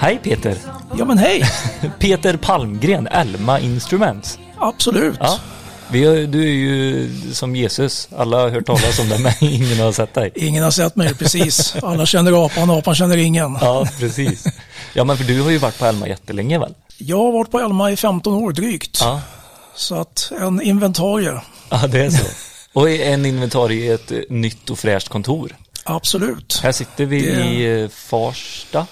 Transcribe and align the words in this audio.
Hej 0.00 0.20
Peter! 0.22 0.56
Ja 0.98 1.04
men 1.04 1.18
hej! 1.18 1.42
Peter 1.98 2.36
Palmgren, 2.36 3.06
Elma 3.06 3.60
Instruments. 3.60 4.38
Absolut. 4.58 5.16
Ja. 5.20 5.38
Har, 5.88 6.26
du 6.26 6.42
är 6.42 6.52
ju 6.52 7.10
som 7.32 7.56
Jesus. 7.56 8.08
Alla 8.16 8.36
har 8.40 8.48
hört 8.48 8.66
talas 8.66 8.98
om 8.98 9.08
det 9.08 9.18
men 9.18 9.32
ingen 9.40 9.78
har 9.80 9.92
sett 9.92 10.14
dig. 10.14 10.32
Ingen 10.34 10.64
har 10.64 10.70
sett 10.70 10.96
mig, 10.96 11.14
precis. 11.14 11.74
Alla 11.82 12.06
känner 12.06 12.46
apan, 12.46 12.70
apan 12.70 12.94
känner 12.94 13.16
ingen. 13.16 13.58
Ja, 13.60 13.86
precis. 13.98 14.44
Ja, 14.94 15.04
men 15.04 15.16
för 15.16 15.24
du 15.24 15.40
har 15.42 15.50
ju 15.50 15.58
varit 15.58 15.78
på 15.78 15.86
Elma 15.86 16.08
jättelänge 16.08 16.58
väl? 16.58 16.74
Jag 16.98 17.16
har 17.18 17.32
varit 17.32 17.50
på 17.50 17.60
Elma 17.60 17.90
i 17.90 17.96
15 17.96 18.34
år 18.34 18.52
drygt. 18.52 18.98
Ja, 19.00 19.20
Så 19.74 19.94
att 20.00 20.32
en 20.40 20.60
inventarie, 20.62 21.40
ja 21.70 21.86
det 21.86 22.04
är 22.04 22.10
så. 22.10 22.24
Och 22.72 22.90
en 22.90 23.26
inventarie 23.26 23.84
i 23.84 23.88
ett 23.88 24.12
nytt 24.30 24.70
och 24.70 24.78
fräscht 24.78 25.08
kontor. 25.08 25.56
absolut. 25.84 26.60
Här 26.62 26.72
sitter 26.72 27.04
vi 27.06 27.22
Det- 27.26 27.42
i 27.44 27.82
eh, 27.82 27.88
Farsta. 27.88 28.86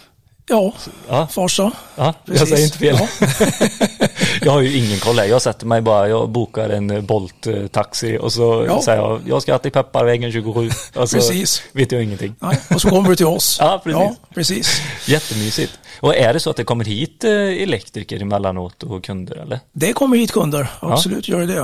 Ja, 0.49 0.73
Ja, 1.09 1.27
Farsa. 1.31 1.71
ja 1.97 2.15
jag 2.25 2.49
säger 2.49 2.65
inte 2.65 2.79
fel. 2.79 2.97
Ja. 3.01 3.09
jag 4.43 4.53
har 4.53 4.61
ju 4.61 4.77
ingen 4.79 4.99
koll 4.99 5.19
här. 5.19 5.25
Jag 5.25 5.43
sätter 5.43 5.67
mig 5.67 5.81
bara, 5.81 6.09
jag 6.09 6.29
bokar 6.29 6.71
en 6.71 6.91
eh, 6.91 7.01
Bolt-taxi 7.01 8.19
och 8.19 8.33
så 8.33 8.65
Ja. 8.69 8.83
säger 8.83 8.99
jag, 8.99 9.21
jag 9.27 9.43
ska 9.43 9.59
till 9.59 9.71
Pepparvägen 9.71 10.33
27. 10.33 10.71
Och 10.95 11.11
så 11.11 11.17
Precis. 11.17 11.63
vet 11.73 11.93
jag 11.93 12.03
ingenting. 12.03 12.35
Nej, 12.41 12.59
och 12.75 12.81
så 12.81 12.89
kommer 12.89 13.09
du 13.09 13.17
till 13.17 13.27
oss. 13.27 13.59
Ja, 13.69 13.81
precis. 13.85 14.01
Ja, 14.01 14.15
precis. 14.35 14.83
Jättemysigt. 15.07 15.73
Och 16.01 16.17
är 16.17 16.33
det 16.33 16.41
så 16.41 16.51
att 16.51 16.57
det 16.57 16.65
kommer 16.65 16.85
hit 16.85 17.25
eh, 17.25 17.31
elektriker 17.33 18.23
emellanåt 18.23 18.83
och 18.83 19.05
kunder 19.05 19.37
eller? 19.37 19.61
Det 19.73 19.93
kommer 19.93 20.17
hit 20.17 20.33
kunder, 20.33 20.67
absolut 20.81 21.29
gör 21.29 21.47
det. 21.47 21.59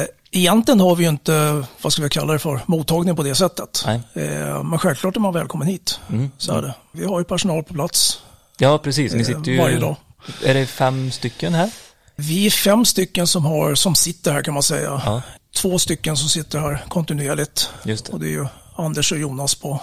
Eh, 0.00 0.06
egentligen 0.30 0.80
har 0.80 0.96
vi 0.96 1.04
ju 1.04 1.10
inte, 1.10 1.64
vad 1.82 1.92
ska 1.92 2.02
vi 2.02 2.08
kalla 2.08 2.32
det 2.32 2.38
för, 2.38 2.60
mottagning 2.66 3.16
på 3.16 3.22
det 3.22 3.34
sättet. 3.34 3.84
Eh, 3.86 4.62
men 4.64 4.78
självklart 4.78 5.16
är 5.16 5.20
man 5.20 5.34
välkommen 5.34 5.68
hit. 5.68 6.00
Så 6.38 6.52
är 6.54 6.62
det. 6.62 6.74
Vi 6.92 7.04
har 7.04 7.18
ju 7.18 7.24
personal 7.24 7.62
på 7.64 7.74
plats 7.74 8.22
Ja, 8.58 8.78
precis. 8.78 9.12
Ni 9.12 9.20
Eh, 9.20 9.26
sitter 9.26 9.50
ju... 9.52 9.58
varje 9.58 9.78
dag. 9.78 9.96
Är 10.44 10.54
det 10.54 10.66
fem 10.66 11.10
stycken 11.10 11.54
här? 11.54 11.70
Vi 12.16 12.46
är 12.46 12.50
fem 12.50 12.84
stycken 12.84 13.26
som, 13.26 13.44
har, 13.44 13.74
som 13.74 13.94
sitter 13.94 14.32
här 14.32 14.42
kan 14.42 14.54
man 14.54 14.62
säga. 14.62 15.02
Ja. 15.04 15.22
Två 15.56 15.78
stycken 15.78 16.16
som 16.16 16.28
sitter 16.28 16.58
här 16.58 16.84
kontinuerligt. 16.88 17.70
Just 17.82 18.06
det. 18.06 18.12
Och 18.12 18.20
det 18.20 18.26
är 18.26 18.30
ju 18.30 18.46
Anders 18.76 19.12
och 19.12 19.18
Jonas 19.18 19.54
på 19.54 19.80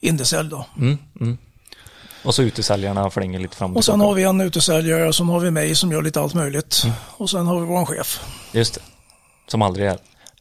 Indesälj 0.00 0.50
då. 0.50 0.66
Mm, 0.78 0.98
mm. 1.20 1.38
Och 2.24 2.34
så 2.34 2.42
utesäljarna 2.42 3.10
flänger 3.10 3.38
lite 3.38 3.56
fram 3.56 3.70
och 3.70 3.76
Och 3.76 3.84
sen 3.84 4.00
har 4.00 4.14
vi 4.14 4.22
en 4.22 4.40
utesäljare, 4.40 5.08
och 5.08 5.14
sen 5.14 5.28
har 5.28 5.40
vi 5.40 5.50
mig 5.50 5.74
som 5.74 5.92
gör 5.92 6.02
lite 6.02 6.20
allt 6.20 6.34
möjligt. 6.34 6.80
Mm. 6.84 6.96
Och 7.16 7.30
sen 7.30 7.46
har 7.46 7.60
vi 7.60 7.66
vår 7.66 7.86
chef. 7.86 8.20
Just 8.52 8.74
det. 8.74 8.80
Som 9.48 9.62
aldrig 9.62 9.86
är. 9.86 9.98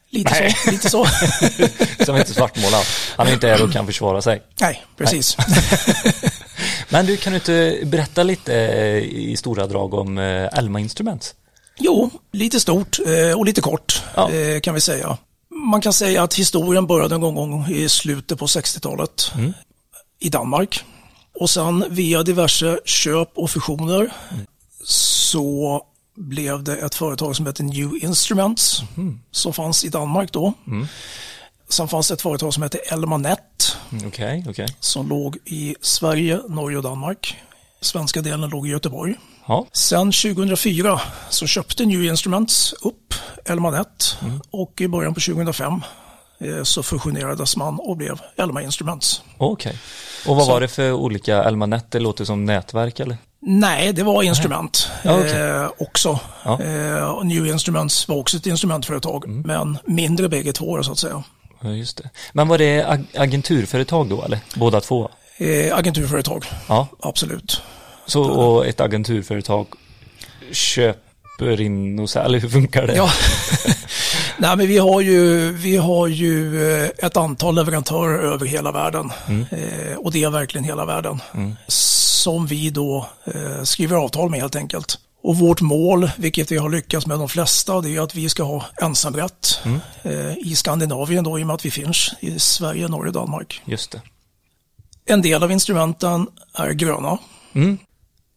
Lite 0.09 0.31
Nej. 0.31 0.51
så. 0.65 0.71
Lite 0.71 0.89
så. 0.89 1.05
Som 2.05 2.15
inte 2.17 2.33
svartmålar. 2.33 2.83
Han 3.17 3.27
är 3.27 3.33
inte 3.33 3.47
här 3.47 3.63
och 3.63 3.71
kan 3.73 3.85
försvara 3.85 4.21
sig. 4.21 4.41
Nej, 4.61 4.85
precis. 4.97 5.37
Men 6.89 7.05
du, 7.05 7.17
kan 7.17 7.33
du 7.33 7.37
inte 7.37 7.79
berätta 7.85 8.23
lite 8.23 8.55
eh, 8.55 8.97
i 8.97 9.35
stora 9.37 9.67
drag 9.67 9.93
om 9.93 10.17
eh, 10.17 10.57
Elma 10.57 10.79
Instruments? 10.79 11.35
Jo, 11.77 12.09
lite 12.31 12.59
stort 12.59 12.99
eh, 13.05 13.37
och 13.37 13.45
lite 13.45 13.61
kort 13.61 14.03
Ja. 14.15 14.29
kan 14.63 14.73
vi 14.73 14.81
säga. 14.81 15.17
Man 15.71 15.81
kan 15.81 15.93
säga 15.93 16.23
att 16.23 16.33
historien 16.33 16.87
började 16.87 17.17
någon 17.17 17.35
gång 17.35 17.67
i 17.69 17.89
slutet 17.89 18.39
på 18.39 18.45
60-talet 18.45 19.31
Mm. 19.35 19.53
i 20.19 20.29
Danmark. 20.29 20.83
Och 21.39 21.49
sen 21.49 21.85
via 21.89 22.23
diverse 22.23 22.79
köp 22.85 23.29
och 23.35 23.49
fusioner 23.49 24.09
så 24.83 25.81
blev 26.15 26.63
det 26.63 26.75
ett 26.77 26.95
företag 26.95 27.35
som 27.35 27.45
heter 27.45 27.63
New 27.63 27.89
Instruments 28.03 28.81
Mm. 28.97 29.19
som 29.31 29.53
fanns 29.53 29.85
i 29.85 29.89
Danmark 29.89 30.31
då. 30.31 30.53
Sen 31.69 31.87
fanns 31.87 32.07
det 32.07 32.13
ett 32.13 32.21
företag 32.21 32.53
som 32.53 32.63
heter 32.63 32.79
Elmanet 32.93 33.77
Mm, 33.91 34.07
Okej, 34.07 34.45
okej. 34.49 34.67
som 34.79 35.09
låg 35.09 35.37
i 35.45 35.75
Sverige, 35.81 36.39
Norge 36.49 36.77
och 36.77 36.83
Danmark. 36.83 37.35
Svenska 37.81 38.21
delen 38.21 38.49
låg 38.49 38.67
i 38.67 38.71
Göteborg. 38.71 39.15
Ja, 39.47 39.65
Sen 39.73 40.11
2004 40.11 41.01
så 41.29 41.47
köpte 41.47 41.85
New 41.85 42.03
Instruments 42.03 42.73
upp 42.73 43.13
Elmanet 43.45 44.17
och 44.51 44.81
i 44.81 44.87
början 44.87 45.13
på 45.13 45.19
2005 45.19 45.73
eh, 46.39 46.63
så 46.63 46.83
fusionerades 46.83 47.57
man 47.57 47.79
och 47.79 47.97
blev 47.97 48.19
Elma 48.37 48.61
Instruments. 48.61 49.21
okej. 49.37 49.79
Och 50.27 50.35
vad 50.35 50.47
var 50.47 50.61
det 50.61 50.67
för 50.67 50.91
olika 50.91 51.43
Elmanet? 51.43 51.91
Det 51.91 51.99
låter 51.99 52.25
som 52.25 52.45
nätverk 52.45 52.99
eller? 52.99 53.17
Nej, 53.47 53.93
det 53.93 54.03
var 54.03 54.23
instrument 54.23 54.89
eh, 55.03 55.67
också. 55.77 56.19
Ja. 56.43 56.61
Eh, 56.61 57.23
New 57.23 57.47
Instruments 57.47 58.07
var 58.07 58.15
också 58.15 58.37
ett 58.37 58.45
instrumentföretag, 58.45 59.27
men 59.27 59.77
mindre 59.85 60.29
bägge 60.29 60.53
två 60.53 60.83
så 60.83 60.91
att 60.91 60.99
säga. 60.99 61.23
Ja, 61.61 61.69
just 61.69 61.97
det. 61.97 62.09
Men 62.33 62.47
var 62.47 62.57
det 62.57 62.83
ag- 62.85 63.05
agenturföretag 63.17 64.09
då 64.09 64.23
eller? 64.23 64.39
Båda 64.55 64.81
två? 64.81 65.09
Eh, 65.37 65.77
agenturföretag, 65.77 66.45
Ja, 66.67 66.87
absolut. 66.99 67.61
så 68.05 68.23
och 68.23 68.65
ett 68.67 68.81
agenturföretag 68.81 69.67
köper 70.51 71.61
in 71.61 71.99
och 71.99 72.09
så, 72.09 72.19
eller 72.19 72.39
hur 72.39 72.49
funkar 72.49 72.87
det? 72.87 72.95
Ja. 72.95 73.11
Nej, 74.37 74.57
men 74.57 74.67
vi 74.67 74.77
har 74.77 75.01
ju, 75.01 75.51
vi 75.51 75.77
har 75.77 76.07
ju 76.07 76.63
eh, 76.71 76.89
ett 76.97 77.17
antal 77.17 77.55
leverantörer 77.55 78.19
över 78.19 78.45
hela 78.45 78.71
världen. 78.71 79.11
Eh, 79.51 79.97
och 79.97 80.11
det 80.11 80.23
är 80.23 80.29
verkligen 80.29 80.63
hela 80.65 80.85
världen. 80.85 81.21
Som 81.67 82.47
vi 82.47 82.69
då 82.69 83.07
eh, 83.25 83.63
skriver 83.63 83.95
avtal 83.95 84.29
med 84.29 84.39
helt 84.39 84.55
enkelt. 84.55 84.99
Och 85.23 85.37
vårt 85.37 85.61
mål, 85.61 86.09
vilket 86.17 86.51
vi 86.51 86.57
har 86.57 86.69
lyckats 86.69 87.07
med 87.07 87.19
de 87.19 87.29
flesta, 87.29 87.81
det 87.81 87.95
är 87.95 88.01
att 88.01 88.15
vi 88.15 88.29
ska 88.29 88.43
ha 88.43 88.65
ensamrätt 88.81 89.59
eh, 90.03 90.37
i 90.37 90.55
Skandinavien 90.55 91.23
då, 91.23 91.39
i 91.39 91.43
och 91.43 91.47
med 91.47 91.53
att 91.53 91.65
vi 91.65 91.71
finns 91.71 92.13
i 92.19 92.39
Sverige, 92.39 92.87
Norge 92.87 93.07
och 93.07 93.13
Danmark. 93.13 93.61
Just 93.65 93.91
det. 93.91 94.01
En 95.05 95.21
del 95.21 95.43
av 95.43 95.51
instrumenten 95.51 96.27
är 96.53 96.71
gröna. 96.71 97.17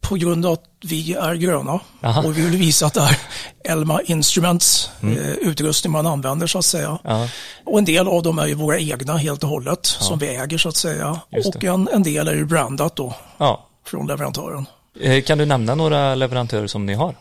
Mm. 0.01 0.09
På 0.09 0.15
grund 0.15 0.45
av 0.45 0.53
att 0.53 0.63
vi 0.83 1.13
är 1.13 1.35
gröna 1.35 1.79
Aha. 2.03 2.23
och 2.23 2.37
vi 2.37 2.41
vill 2.41 2.57
visa 2.59 2.85
att 2.85 2.93
det 2.93 3.01
är 3.01 3.17
Elma 3.63 4.01
Instruments 4.01 4.89
eh, 5.03 5.31
utrustning 5.31 5.91
man 5.91 6.07
använder 6.07 6.47
så 6.47 6.57
att 6.59 6.65
säga. 6.65 6.87
Mm. 6.87 6.99
Ja, 7.03 7.27
Och 7.65 7.79
en 7.79 7.85
del 7.85 8.07
av 8.07 8.23
dem 8.23 8.39
är 8.39 8.47
ju 8.47 8.53
våra 8.53 8.79
egna 8.79 9.17
helt 9.17 9.43
och 9.43 9.49
hållet 9.49 9.85
som 9.85 10.19
vi 10.19 10.27
äger 10.27 10.57
så 10.57 10.69
att 10.69 10.75
säga. 10.75 11.19
Och 11.45 11.63
en, 11.63 11.87
en 11.93 12.03
del 12.03 12.27
är 12.27 12.33
ju 12.35 12.45
brandat 12.45 12.95
då 12.95 13.13
ja. 13.37 13.67
från 13.85 14.07
leverantören. 14.07 14.65
Eh, 15.01 15.23
Kan 15.23 15.37
du 15.37 15.45
nämna 15.45 15.75
några 15.75 16.15
leverantörer 16.15 16.67
som 16.67 16.85
ni 16.85 16.93
har? 16.93 17.15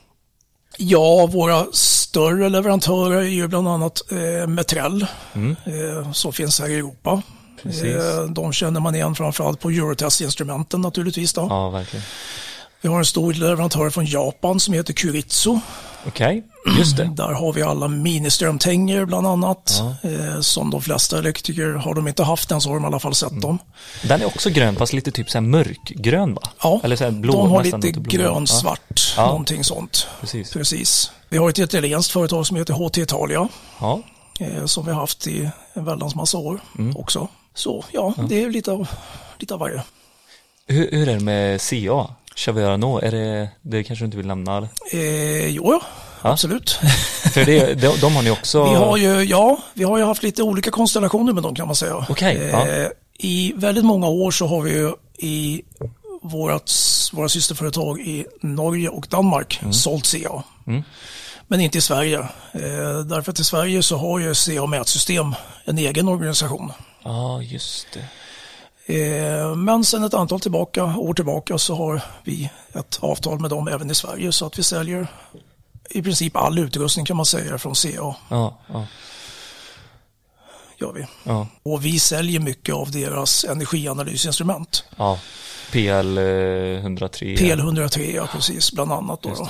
Ja, 0.78 1.26
våra 1.26 1.66
större 1.72 2.48
leverantörer 2.48 3.18
är 3.18 3.22
ju 3.22 3.48
bland 3.48 3.68
annat 3.68 4.00
eh, 4.12 4.46
Metrell 4.46 5.02
eh, 5.32 6.12
som 6.12 6.32
finns 6.32 6.60
här 6.60 6.68
i 6.68 6.74
Europa. 6.74 7.10
Mm. 7.10 7.22
Precis. 7.62 7.94
Eh, 7.94 8.24
de 8.24 8.52
känner 8.52 8.80
man 8.80 8.94
igen 8.94 9.14
framförallt 9.14 9.60
på 9.60 9.70
Eurotest-instrumenten 9.70 10.80
naturligtvis. 10.80 11.32
Då. 11.32 11.46
Ja, 11.50 11.70
verkligen. 11.70 12.04
Vi 12.80 12.88
har 12.88 12.98
en 12.98 13.04
stor 13.04 13.32
leverantör 13.32 13.90
från 13.90 14.06
Japan 14.06 14.60
som 14.60 14.74
heter 14.74 14.92
Kuritsu. 14.92 15.58
Okej, 16.06 16.42
just 16.78 16.96
det. 16.96 17.04
Där 17.16 17.32
har 17.32 17.52
vi 17.52 17.62
alla 17.62 17.88
ministrömtänger 17.88 19.04
bland 19.04 19.26
annat. 19.26 19.82
Eh, 20.02 20.40
som 20.40 20.70
de 20.70 20.82
flesta 20.82 21.18
elektriker, 21.18 21.68
har 21.72 21.94
de 21.94 22.08
inte 22.08 22.22
haft 22.22 22.48
den 22.48 22.60
så 22.60 22.68
har 22.68 22.74
de 22.74 22.84
i 22.84 22.86
alla 22.86 23.00
fall 23.00 23.14
sett 23.14 23.30
Mm. 23.30 23.40
dem. 23.40 23.58
Den 24.02 24.20
är 24.22 24.26
också 24.26 24.50
grön, 24.50 24.76
fast 24.76 24.92
lite 24.92 25.10
typ 25.10 25.30
så 25.30 25.38
här 25.38 25.42
mörkgrön 25.42 26.34
va? 26.34 26.42
Ja, 26.62 26.80
Eller 26.84 26.96
så 26.96 27.04
här 27.04 27.10
blå, 27.10 27.32
de 27.32 27.50
har 27.50 27.64
lite 27.64 27.90
grönsvart, 27.90 29.14
Ja. 29.16 29.26
någonting 29.26 29.64
sånt. 29.64 30.06
Precis. 30.20 30.52
Precis. 30.52 31.10
Vi 31.28 31.38
har 31.38 31.50
ett 31.50 31.58
italienskt 31.58 32.12
företag 32.12 32.46
som 32.46 32.56
heter 32.56 32.74
HT 32.74 32.98
Italia. 33.02 33.48
Ja, 33.80 34.02
Eh, 34.40 34.64
som 34.66 34.84
vi 34.86 34.92
har 34.92 35.00
haft 35.00 35.26
i 35.26 35.50
en 35.74 35.84
väldans 35.84 36.14
massa 36.14 36.38
år 36.38 36.60
Mm. 36.78 36.96
också. 36.96 37.28
Så 37.54 37.84
ja, 37.92 38.14
det 38.28 38.42
är 38.42 38.50
lite 38.50 38.72
av, 38.72 38.88
lite 39.38 39.54
av 39.54 39.60
varje. 39.60 39.82
hur, 40.66 40.90
hur 40.92 41.08
är 41.08 41.14
det 41.14 41.20
med 41.20 41.60
CA? 41.60 42.06
Chaverano, 42.38 42.98
är 42.98 43.10
det, 43.10 43.48
det 43.62 43.84
kanske 43.84 44.02
du 44.02 44.06
inte 44.06 44.16
vill 44.16 44.26
nämna 44.26 44.56
eller? 44.56 44.68
Eh, 44.92 45.48
jo, 45.48 45.72
ja, 45.72 45.80
Ja. 46.22 46.30
absolut. 46.30 46.70
För 47.34 47.44
det, 47.44 47.74
de, 47.74 47.96
de 48.00 48.16
har 48.16 48.22
ni 48.22 48.30
också... 48.30 48.64
Vi 48.64 48.74
har 48.74 48.96
ju, 48.96 49.22
ja, 49.24 49.58
vi 49.74 49.84
har 49.84 49.98
ju 49.98 50.04
haft 50.04 50.22
lite 50.22 50.42
olika 50.42 50.70
konstellationer 50.70 51.32
med 51.32 51.42
dem 51.42 51.54
kan 51.54 51.66
man 51.66 51.76
säga. 51.76 52.06
Ja. 52.52 52.66
eh, 52.68 52.88
I 53.18 53.52
väldigt 53.56 53.84
många 53.84 54.08
år 54.08 54.30
så 54.30 54.46
har 54.46 54.60
vi 54.62 54.70
ju 54.72 54.92
i 55.18 55.62
vårat, 56.22 56.72
våra 57.12 57.28
systerföretag 57.28 58.00
i 58.00 58.26
Norge 58.42 58.88
och 58.88 59.06
Danmark 59.10 59.58
Mm. 59.62 59.72
sålt 59.72 60.06
CA. 60.06 60.42
Men 61.46 61.60
inte 61.60 61.78
i 61.78 61.80
Sverige. 61.80 62.18
Eh, 62.52 62.98
därför 63.06 63.32
att 63.32 63.38
i 63.40 63.44
Sverige 63.44 63.82
så 63.82 63.96
har 63.96 64.18
ju 64.18 64.34
CA 64.34 64.66
Mätsystem 64.66 65.34
en 65.64 65.78
egen 65.78 66.08
organisation. 66.08 66.72
Ja, 67.04 67.42
just 67.42 67.86
det. 67.94 68.04
Eh, 68.88 69.54
Men 69.56 69.84
sedan 69.84 70.04
ett 70.04 70.14
antal 70.14 70.40
tillbaka, 70.40 70.84
år 70.84 71.14
tillbaka 71.14 71.58
så 71.58 71.74
har 71.74 72.00
vi 72.24 72.50
ett 72.74 72.98
avtal 73.00 73.40
med 73.40 73.50
dem 73.50 73.68
även 73.68 73.90
i 73.90 73.94
Sverige 73.94 74.32
så 74.32 74.46
att 74.46 74.58
vi 74.58 74.62
säljer 74.62 75.06
i 75.90 76.02
princip 76.02 76.36
all 76.36 76.58
utrustning 76.58 77.06
kan 77.06 77.16
man 77.16 77.26
säga 77.26 77.58
från 77.58 77.74
CA. 77.74 77.88
Ja, 78.28 78.58
ja, 78.72 78.86
Gör 80.80 80.92
vi. 80.92 81.06
ja. 81.24 81.46
Och 81.62 81.84
vi 81.84 81.98
säljer 81.98 82.40
mycket 82.40 82.74
av 82.74 82.90
deras 82.90 83.44
energianalysinstrument. 83.44 84.84
ja. 84.96 85.18
PL 85.72 86.18
eh, 86.18 86.24
103. 86.78 87.26
PL103 87.34 88.14
ja, 88.14 88.28
precis, 88.32 88.72
bland 88.72 88.92
annat. 88.92 89.22
Då, 89.22 89.28
då. 89.34 89.48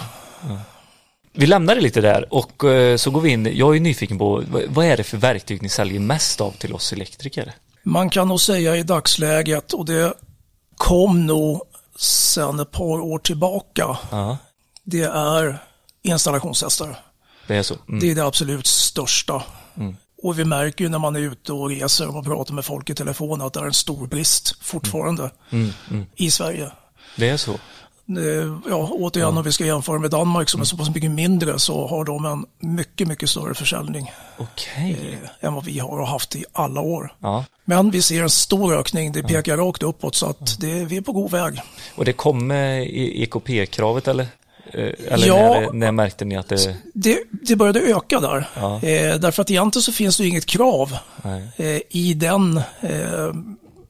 Vi 1.33 1.47
lämnar 1.47 1.75
det 1.75 1.81
lite 1.81 2.01
där 2.01 2.35
och 2.35 2.65
eh, 2.65 2.97
så 2.97 3.11
går 3.11 3.21
vi 3.21 3.31
in. 3.31 3.57
Jag 3.57 3.77
är 3.77 3.81
nyfiken 3.81 4.19
på 4.19 4.43
vad 4.69 4.87
är 4.87 4.97
det 4.97 5.05
för 5.05 5.17
verktyg 5.17 5.63
ni 5.63 5.69
säljer 5.69 6.01
mest 6.01 6.41
av 6.41 6.51
till 6.51 6.75
oss 6.75 6.93
elektriker? 6.93 7.53
Man 7.89 8.11
kan 8.11 8.29
nog 8.29 8.41
säga 8.41 8.77
i 8.77 8.83
dagsläget, 8.83 9.73
och 9.73 9.85
det 9.85 10.15
kom 10.77 11.27
nog 11.27 11.63
sedan 11.97 12.61
ett 12.61 12.71
par 12.71 13.01
år 13.01 13.19
tillbaka, 13.19 13.99
Ja, 14.11 14.39
det 14.85 15.03
är 15.03 15.59
installationstestare. 16.03 16.97
det 17.47 17.57
är 17.57 17.63
så. 17.63 17.75
Mm. 17.89 18.01
Det 18.01 18.11
är 18.11 18.15
det 18.15 18.27
absolut 18.27 18.67
största. 18.67 19.43
Och 20.23 20.39
vi 20.39 20.45
märker 20.45 20.85
ju 20.85 20.91
när 20.91 20.99
man 20.99 21.17
är 21.17 21.21
ute 21.21 21.53
och 21.53 21.69
reser 21.69 22.17
och 22.17 22.25
pratar 22.25 22.55
med 22.55 22.65
folk 22.65 22.91
i 22.91 22.95
telefon 22.95 23.43
att 23.43 23.53
det 23.53 23.61
är 23.61 23.65
en 23.65 23.73
stor 23.73 24.07
brist 24.07 24.65
fortfarande 24.65 25.31
i 26.17 26.31
Sverige. 26.31 26.73
Det 27.17 27.29
är 27.29 27.37
så. 27.37 27.59
Eh, 28.17 28.59
Ja, 28.71 28.89
återigen 28.93 29.37
om 29.39 29.43
vi 29.45 29.53
ska 29.53 29.67
jämföra 29.67 29.99
med 29.99 30.11
Danmark 30.11 30.49
som 30.49 30.61
är 30.61 30.65
så 30.65 30.77
pass 30.77 30.95
mycket 30.95 31.11
mindre 31.11 31.59
så 31.59 31.87
har 31.87 32.05
de 32.05 32.25
en 32.25 32.47
mycket, 32.77 33.09
mycket 33.09 33.31
större 33.31 33.55
försäljning 33.55 34.13
Okej. 34.39 35.19
eh, 35.41 35.47
än 35.47 35.55
vad 35.55 35.65
vi 35.65 35.79
har 35.79 36.01
och 36.01 36.07
haft 36.09 36.37
i 36.37 36.45
alla 36.53 36.81
år. 36.81 37.15
Ja. 37.21 37.45
Men 37.65 37.91
vi 37.91 38.03
ser 38.03 38.23
en 38.23 38.31
stor 38.31 38.75
ökning, 38.79 39.13
det 39.13 39.23
pekar 39.23 39.57
rakt 39.57 39.83
uppåt 39.83 40.15
så 40.15 40.27
att 40.27 40.61
det, 40.61 40.85
vi 40.85 40.97
är 40.97 41.01
på 41.01 41.13
god 41.13 41.31
väg. 41.31 41.61
Och 41.95 42.05
det 42.05 42.13
kom 42.13 42.47
med 42.47 42.87
EKP-kravet 42.95 44.09
eller? 44.09 44.27
Eh, 44.73 44.91
Eller 45.09 45.27
Ja. 45.27 45.37
när, 45.61 45.73
när 45.73 45.93
märkte 45.93 46.25
ni 46.25 46.37
att 46.37 46.49
det... 46.49 46.77
Det, 46.95 47.19
det 47.43 47.57
började 47.57 47.81
öka 47.81 48.21
där, 48.21 48.49
Ja. 48.57 48.75
eh, 48.77 49.15
därför 49.19 49.43
att 49.43 49.51
egentligen 49.51 49.83
så 49.83 49.93
finns 49.93 50.17
det 50.17 50.27
inget 50.27 50.47
krav 50.47 50.97
eh, 51.57 51.79
i 51.91 52.15
den 52.15 52.57
eh, 52.81 53.33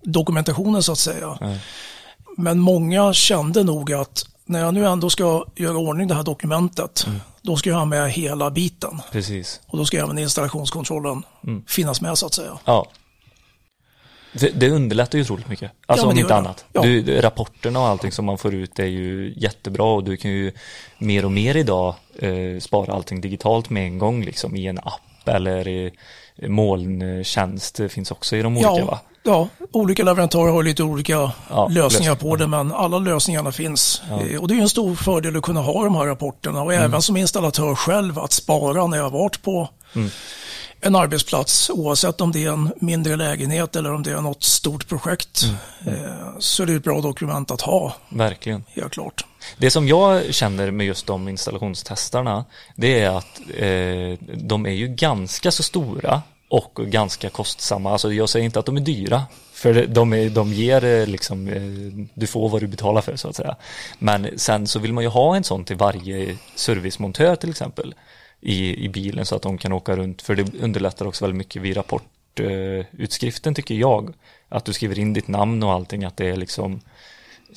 dokumentationen 0.03 0.83
så 0.83 0.93
att 0.93 0.99
säga. 0.99 1.39
Nej. 1.41 1.61
Men 2.41 2.59
många 2.59 3.13
kände 3.13 3.65
nog 3.65 3.93
att 3.93 4.27
när 4.45 4.61
jag 4.61 4.75
nu 4.75 4.87
ändå 4.87 5.11
ska 5.11 5.45
göra 5.57 5.77
ordning 5.79 6.09
det 6.09 6.15
här 6.15 6.23
dokumentet, 6.23 7.05
Mm. 7.07 7.21
då 7.43 7.57
ska 7.57 7.71
jag 7.71 7.77
ha 7.77 7.85
med 7.85 8.11
hela 8.13 8.51
biten. 8.51 9.01
Precis. 9.13 9.61
Och 9.67 9.79
då 9.79 9.85
ska 9.85 9.99
även 9.99 10.19
installationskontrollen 10.19 11.23
Mm. 11.47 11.65
finnas 11.67 12.01
med 12.01 12.19
så 12.19 12.27
att 12.27 12.35
säga. 12.35 12.59
Ja. 12.65 12.87
Det, 14.33 14.49
det 14.61 14.71
underlättar 14.71 15.19
ju 15.19 15.25
otroligt 15.25 15.49
mycket. 15.49 15.73
Alltså 15.87 16.07
men 16.07 16.13
om 16.13 16.19
inte 16.19 16.35
annat. 16.37 16.65
Ja. 16.73 16.83
Du, 16.83 17.21
rapporterna 17.21 17.81
och 17.81 17.87
allting 17.87 18.13
som 18.13 18.25
man 18.25 18.39
får 18.39 18.55
ut 18.55 18.79
är 18.79 18.85
ju 18.87 19.35
jättebra 19.37 19.85
och 19.85 20.05
du 20.05 20.17
kan 20.17 20.31
ju 20.31 20.53
mer 20.99 21.25
och 21.25 21.33
mer 21.33 21.57
idag 21.57 21.95
eh, 22.19 22.61
spara 22.61 22.93
allting 22.95 23.21
digitalt 23.21 23.71
med 23.71 23.85
en 23.85 23.99
gång 23.99 24.25
liksom 24.25 24.57
i 24.57 24.67
en 24.67 24.79
app 24.79 25.29
eller 25.29 25.69
i 25.69 25.93
molntjänst 26.43 27.81
finns 27.91 28.11
också 28.11 28.37
i 28.37 28.43
de 28.43 28.57
olika 28.57 28.69
Ja, 28.79 28.85
va? 28.85 28.99
ja, 29.23 29.49
olika 29.73 30.03
leverantörer 30.05 30.53
har 30.53 30.63
lite 30.63 30.83
olika 30.83 31.13
Ja, 31.51 31.69
lösningar 31.71 32.11
lösning. 32.13 32.31
på 32.31 32.37
det, 32.37 32.47
men 32.47 32.73
alla 32.73 32.99
lösningarna 32.99 33.53
finns. 33.53 34.03
Eh, 34.11 34.41
Och 34.41 34.49
det 34.49 34.55
är 34.55 34.61
en 34.61 34.69
stor 34.69 34.95
fördel 34.95 35.37
att 35.37 35.43
kunna 35.43 35.61
ha 35.61 35.85
de 35.85 35.95
här 35.95 36.07
rapporterna 36.07 36.63
och 36.63 36.73
Mm. 36.73 36.85
även 36.85 37.03
som 37.03 37.17
installatör 37.17 37.75
själv 37.75 38.19
att 38.19 38.33
spara 38.33 38.87
när 38.87 38.97
jag 38.99 39.11
varit 39.11 39.43
på 39.43 39.69
Mm. 39.95 40.09
en 40.81 40.97
arbetsplats, 40.97 41.71
oavsett 41.71 42.21
om 42.21 42.33
det 42.33 42.45
är 42.45 42.51
en 42.53 42.73
mindre 42.81 43.17
lägenhet 43.17 43.77
eller 43.77 43.93
om 43.95 44.03
det 44.03 44.11
är 44.13 44.21
något 44.21 44.43
stort 44.45 44.89
projekt, 44.89 45.43
Mm. 45.87 46.05
eh, 46.05 46.11
så 46.39 46.63
är 46.63 46.67
det 46.67 46.75
ett 46.75 46.85
bra 46.85 47.01
dokument 47.01 47.51
att 47.51 47.61
ha, 47.61 47.93
Verkligen. 48.09 48.65
helt 48.75 48.93
klart. 48.93 49.25
Det 49.57 49.71
som 49.71 49.89
jag 49.89 50.35
känner 50.35 50.71
med 50.71 50.87
just 50.87 51.07
de 51.07 51.29
installationstestarna 51.29 52.45
det 52.75 53.01
är 53.01 53.11
att 53.11 53.41
eh, 53.57 54.27
de 54.35 54.67
är 54.67 54.73
ju 54.73 54.89
ganska 54.89 55.51
så 55.51 55.63
stora 55.63 56.23
och 56.49 56.75
ganska 56.75 57.31
kostsamma. 57.31 57.93
Alltså 57.93 58.13
jag 58.13 58.29
säger 58.29 58.45
inte 58.45 58.59
att 58.59 58.67
de 58.67 58.77
är 58.77 58.81
dyra. 58.81 59.23
För 59.53 59.87
de, 59.87 60.13
är, 60.13 60.31
de 60.31 60.53
ger 60.53 60.85
eh, 60.85 61.07
liksom, 61.07 61.49
eh, 61.49 62.07
du 62.15 62.27
får 62.27 62.49
vad 62.49 62.63
du 62.63 62.67
betalar 62.67 63.01
för 63.01 63.17
så 63.17 63.29
att 63.29 63.37
säga. 63.37 63.57
Men 63.99 64.39
sen 64.39 64.67
så 64.67 64.79
vill 64.79 64.93
man 64.93 65.05
ju 65.05 65.11
ha 65.11 65.37
en 65.37 65.45
sån 65.45 65.65
till 65.65 65.77
varje 65.77 66.37
servicemontör 66.55 67.37
till 67.37 67.51
exempel 67.51 67.95
i, 68.41 68.85
i 68.85 68.89
bilen 68.89 69.27
så 69.27 69.37
att 69.37 69.43
de 69.43 69.59
kan 69.59 69.73
åka 69.73 69.97
runt. 69.97 70.23
För 70.23 70.35
det 70.35 70.55
underlättar 70.63 71.07
också 71.07 71.25
väldigt 71.25 71.39
mycket 71.39 71.63
vid 71.63 71.77
rapportutskriften 71.77 73.55
tycker 73.55 73.75
jag. 73.75 74.15
Att 74.49 74.65
du 74.65 74.73
skriver 74.73 74.99
in 74.99 75.13
ditt 75.13 75.29
namn 75.29 75.63
och 75.63 75.73
allting, 75.73 76.05
att 76.05 76.17
det 76.17 76.29
är 76.29 76.37
liksom 76.37 76.81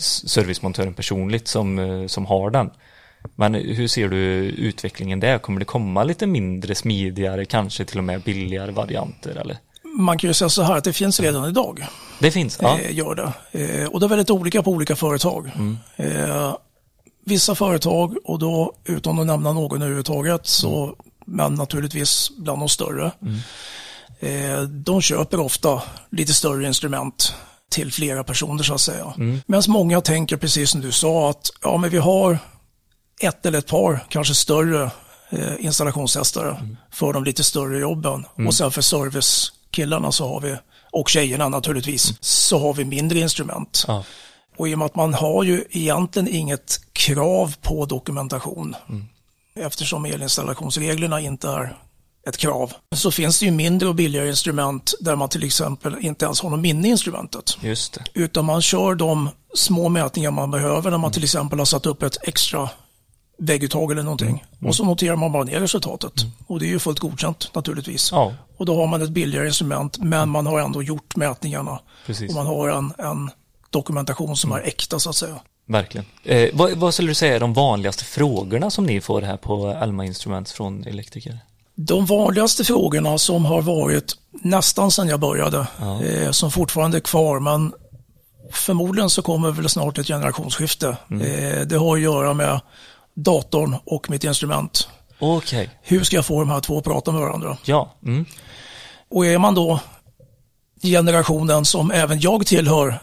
servicemontören 0.03 0.93
personligt 0.93 1.47
som, 1.47 1.79
eh, 1.79 2.07
som 2.07 2.25
har 2.25 2.49
den. 2.49 2.69
Men 3.35 3.53
hur 3.53 3.87
ser 3.87 4.09
du 4.09 4.17
utvecklingen 4.43 5.19
där? 5.19 5.37
Kommer 5.37 5.59
det 5.59 5.65
komma 5.65 6.03
lite 6.03 6.27
mindre 6.27 6.75
smidigare, 6.75 7.45
kanske 7.45 7.85
till 7.85 7.97
och 7.97 8.03
med 8.03 8.21
billigare 8.21 8.71
varianter 8.71 9.35
eller? 9.35 9.57
Man 9.97 10.17
kan 10.17 10.27
ju 10.27 10.33
säga 10.33 10.49
så 10.49 10.61
här 10.61 10.77
att 10.77 10.83
det 10.83 10.93
finns 10.93 11.19
redan 11.19 11.49
idag. 11.49 11.87
Det 12.19 12.31
finns, 12.31 12.57
ja. 12.61 12.79
eh, 12.79 12.95
gör 12.95 13.15
det. 13.15 13.33
Eh, 13.51 13.87
och 13.87 13.99
det 13.99 14.05
är 14.05 14.07
väldigt 14.07 14.29
olika 14.29 14.63
på 14.63 14.71
olika 14.71 14.95
företag. 14.95 15.51
Eh, 15.95 16.55
vissa 17.25 17.55
företag, 17.55 18.17
och 18.23 18.39
då 18.39 18.73
utan 18.85 19.19
att 19.19 19.25
nämna 19.25 19.53
någon 19.53 19.81
överhuvudtaget, 19.81 20.47
så, 20.47 20.95
men 21.25 21.53
naturligtvis 21.55 22.31
bland 22.37 22.61
de 22.61 22.69
större, 22.69 23.11
eh, 24.19 24.61
de 24.61 25.01
köper 25.01 25.39
ofta 25.39 25.81
lite 26.11 26.33
större 26.33 26.67
instrument 26.67 27.33
till 27.71 27.91
flera 27.91 28.23
personer 28.23 28.63
så 28.63 28.73
att 28.73 28.81
säga. 28.81 29.13
Medan 29.45 29.63
många 29.67 30.01
tänker 30.01 30.37
precis 30.37 30.69
som 30.69 30.81
du 30.81 30.91
sa 30.91 31.29
att 31.29 31.51
ja, 31.61 31.77
men 31.77 31.89
vi 31.89 31.97
har 31.97 32.37
ett 33.21 33.45
eller 33.45 33.59
ett 33.59 33.67
par, 33.67 34.05
kanske 34.09 34.35
större 34.35 34.91
eh, 35.29 35.65
installationstestare 35.65 36.69
för 36.91 37.13
de 37.13 37.23
lite 37.23 37.43
större 37.43 37.79
jobben. 37.79 38.25
Och 38.47 38.53
sen 38.53 38.71
för 38.71 38.81
servicekillarna 38.81 40.11
så 40.11 40.27
har 40.33 40.41
vi, 40.41 40.55
och 40.91 41.09
tjejerna 41.09 41.49
naturligtvis, 41.49 42.13
så 42.19 42.59
har 42.59 42.73
vi 42.73 42.85
mindre 42.85 43.19
instrument. 43.19 43.85
ja. 43.87 44.03
Och 44.57 44.69
i 44.69 44.73
och 44.73 44.79
med 44.79 44.85
att 44.85 44.95
man 44.95 45.13
har 45.13 45.43
ju 45.43 45.65
egentligen 45.69 46.27
inget 46.27 46.79
krav 46.93 47.55
på 47.61 47.85
dokumentation, 47.85 48.75
eftersom 49.55 50.05
elinstallationsreglerna 50.05 51.19
inte 51.19 51.47
är 51.49 51.77
ett 52.27 52.37
krav, 52.37 52.73
så 52.95 53.11
finns 53.11 53.39
det 53.39 53.45
ju 53.45 53.51
mindre 53.51 53.89
och 53.89 53.95
billigare 53.95 54.29
instrument 54.29 54.93
där 54.99 55.15
man 55.15 55.29
till 55.29 55.43
exempel 55.43 55.95
inte 56.01 56.25
ens 56.25 56.41
har 56.41 56.49
något 56.49 56.59
minne 56.59 56.87
i 56.87 56.91
instrumentet. 56.91 57.57
Just 57.61 57.93
det. 57.93 58.03
Utan 58.13 58.45
man 58.45 58.61
kör 58.61 58.95
de 58.95 59.29
små 59.53 59.89
mätningar 59.89 60.31
man 60.31 60.51
behöver 60.51 60.91
när 60.91 60.97
man 60.97 61.11
till 61.11 61.23
exempel 61.23 61.59
har 61.59 61.65
satt 61.65 61.85
upp 61.85 62.03
ett 62.03 62.17
extra 62.27 62.69
vägguttag 63.37 63.91
eller 63.91 64.03
någonting. 64.03 64.43
Och 64.65 64.75
så 64.75 64.85
noterar 64.85 65.15
man 65.15 65.31
bara 65.31 65.43
ner 65.43 65.59
resultatet. 65.59 66.13
Och 66.47 66.59
det 66.59 66.65
är 66.65 66.69
ju 66.69 66.79
fullt 66.79 66.99
godkänt 66.99 67.49
naturligtvis. 67.53 68.11
Ja, 68.11 68.33
Och 68.57 68.65
då 68.65 68.75
har 68.75 68.87
man 68.87 69.01
ett 69.01 69.09
billigare 69.09 69.47
instrument 69.47 69.97
men 69.97 70.29
man 70.29 70.45
har 70.47 70.59
ändå 70.59 70.83
gjort 70.83 71.15
mätningarna. 71.15 71.79
precis. 72.05 72.29
Och 72.29 72.35
man 72.35 72.45
har 72.45 72.69
en, 72.69 72.93
en 72.97 73.29
dokumentation 73.69 74.37
som 74.37 74.51
är 74.51 74.59
äkta 74.61 74.99
så 74.99 75.09
att 75.09 75.15
säga. 75.15 75.39
Verkligen. 75.67 76.05
Eh, 76.23 76.49
vad, 76.53 76.71
vad 76.77 76.93
skulle 76.93 77.09
du 77.11 77.15
säga 77.15 77.35
är 77.35 77.39
de 77.39 77.53
vanligaste 77.53 78.03
frågorna 78.03 78.69
som 78.69 78.85
ni 78.85 79.01
får 79.01 79.21
här 79.21 79.37
på 79.37 79.67
Alma 79.67 80.05
Instruments 80.05 80.53
från 80.53 80.83
elektriker? 80.83 81.39
De 81.75 82.05
vanligaste 82.05 82.63
frågorna 82.63 83.17
som 83.17 83.45
har 83.45 83.61
varit 83.61 84.15
nästan 84.31 84.91
sedan 84.91 85.07
jag 85.07 85.19
började, 85.19 85.67
eh, 86.03 86.31
som 86.31 86.51
fortfarande 86.51 86.97
är 86.97 87.01
kvar, 87.01 87.39
men 87.39 87.73
förmodligen 88.51 89.09
så 89.09 89.21
kommer 89.21 89.51
väl 89.51 89.69
snart 89.69 89.97
ett 89.97 90.07
generationsskifte. 90.07 90.87
Eh, 91.09 91.61
det 91.67 91.75
har 91.77 91.95
att 91.95 92.01
göra 92.01 92.33
med 92.33 92.61
datorn 93.15 93.75
och 93.85 94.09
mitt 94.09 94.23
instrument. 94.23 94.87
Okej, 95.19 95.69
Hur 95.81 96.03
ska 96.03 96.15
jag 96.15 96.25
få 96.25 96.39
de 96.39 96.49
här 96.49 96.59
två 96.59 96.77
att 96.77 96.83
prata 96.83 97.11
med 97.11 97.21
varandra? 97.21 97.57
ja. 97.65 97.95
Mm. 98.03 98.25
Och 99.09 99.25
är 99.25 99.37
man 99.37 99.55
då 99.55 99.79
generationen 100.83 101.65
som 101.65 101.91
även 101.91 102.19
jag 102.19 102.45
tillhör, 102.45 102.99